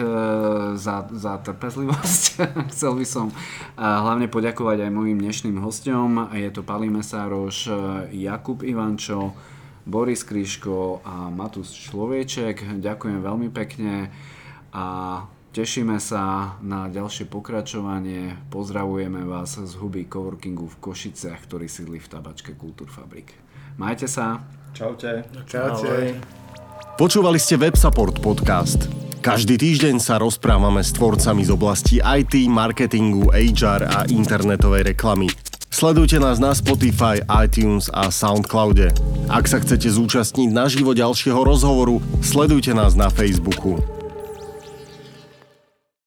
za, 0.79 1.03
za 1.11 1.43
trpezlivosť. 1.43 2.23
chcel 2.73 2.93
by 2.95 3.07
som 3.07 3.27
e, 3.31 3.37
hlavne 3.83 4.31
poďakovať 4.31 4.87
aj 4.87 4.95
mojim 4.95 5.19
dnešným 5.19 5.59
hostom. 5.59 6.31
Je 6.31 6.47
to 6.55 6.63
Pali 6.63 6.87
Mesároš, 6.87 7.67
e, 7.67 7.75
Jakub 8.23 8.63
Ivančo, 8.63 9.35
Boris 9.83 10.23
Kryško 10.23 11.03
a 11.03 11.35
Matus 11.35 11.75
Človeček. 11.75 12.79
Ďakujem 12.79 13.19
veľmi 13.27 13.51
pekne 13.51 14.15
a 14.71 14.87
tešíme 15.51 15.99
sa 15.99 16.55
na 16.63 16.87
ďalšie 16.87 17.27
pokračovanie. 17.27 18.39
Pozdravujeme 18.55 19.27
vás 19.27 19.59
z 19.59 19.73
huby 19.83 20.07
Coworkingu 20.07 20.71
v 20.71 20.79
Košiciach, 20.79 21.43
ktorý 21.43 21.67
sídli 21.67 21.99
v 21.99 22.07
tabačke 22.07 22.55
Kultúrfabrik. 22.55 23.35
Majte 23.83 24.07
sa. 24.07 24.47
Čaute. 24.71 25.27
Čaute. 25.51 25.91
Ahoj. 25.91 26.44
Počúvali 26.95 27.43
ste 27.43 27.59
WebSupport 27.59 28.23
podcast. 28.23 28.87
Každý 29.19 29.59
týždeň 29.59 29.99
sa 29.99 30.15
rozprávame 30.15 30.79
s 30.79 30.95
tvorcami 30.95 31.43
z 31.43 31.51
oblasti 31.51 31.99
IT, 31.99 32.47
marketingu, 32.47 33.35
HR 33.35 33.83
a 33.91 34.07
internetovej 34.07 34.95
reklamy. 34.95 35.27
Sledujte 35.75 36.23
nás 36.23 36.39
na 36.39 36.55
Spotify, 36.55 37.19
iTunes 37.43 37.91
a 37.91 38.15
Soundcloude. 38.15 38.95
Ak 39.27 39.51
sa 39.51 39.59
chcete 39.59 39.91
zúčastniť 39.91 40.55
na 40.55 40.71
živo 40.71 40.95
ďalšieho 40.95 41.43
rozhovoru, 41.43 41.99
sledujte 42.23 42.71
nás 42.71 42.95
na 42.95 43.11
Facebooku. 43.11 43.83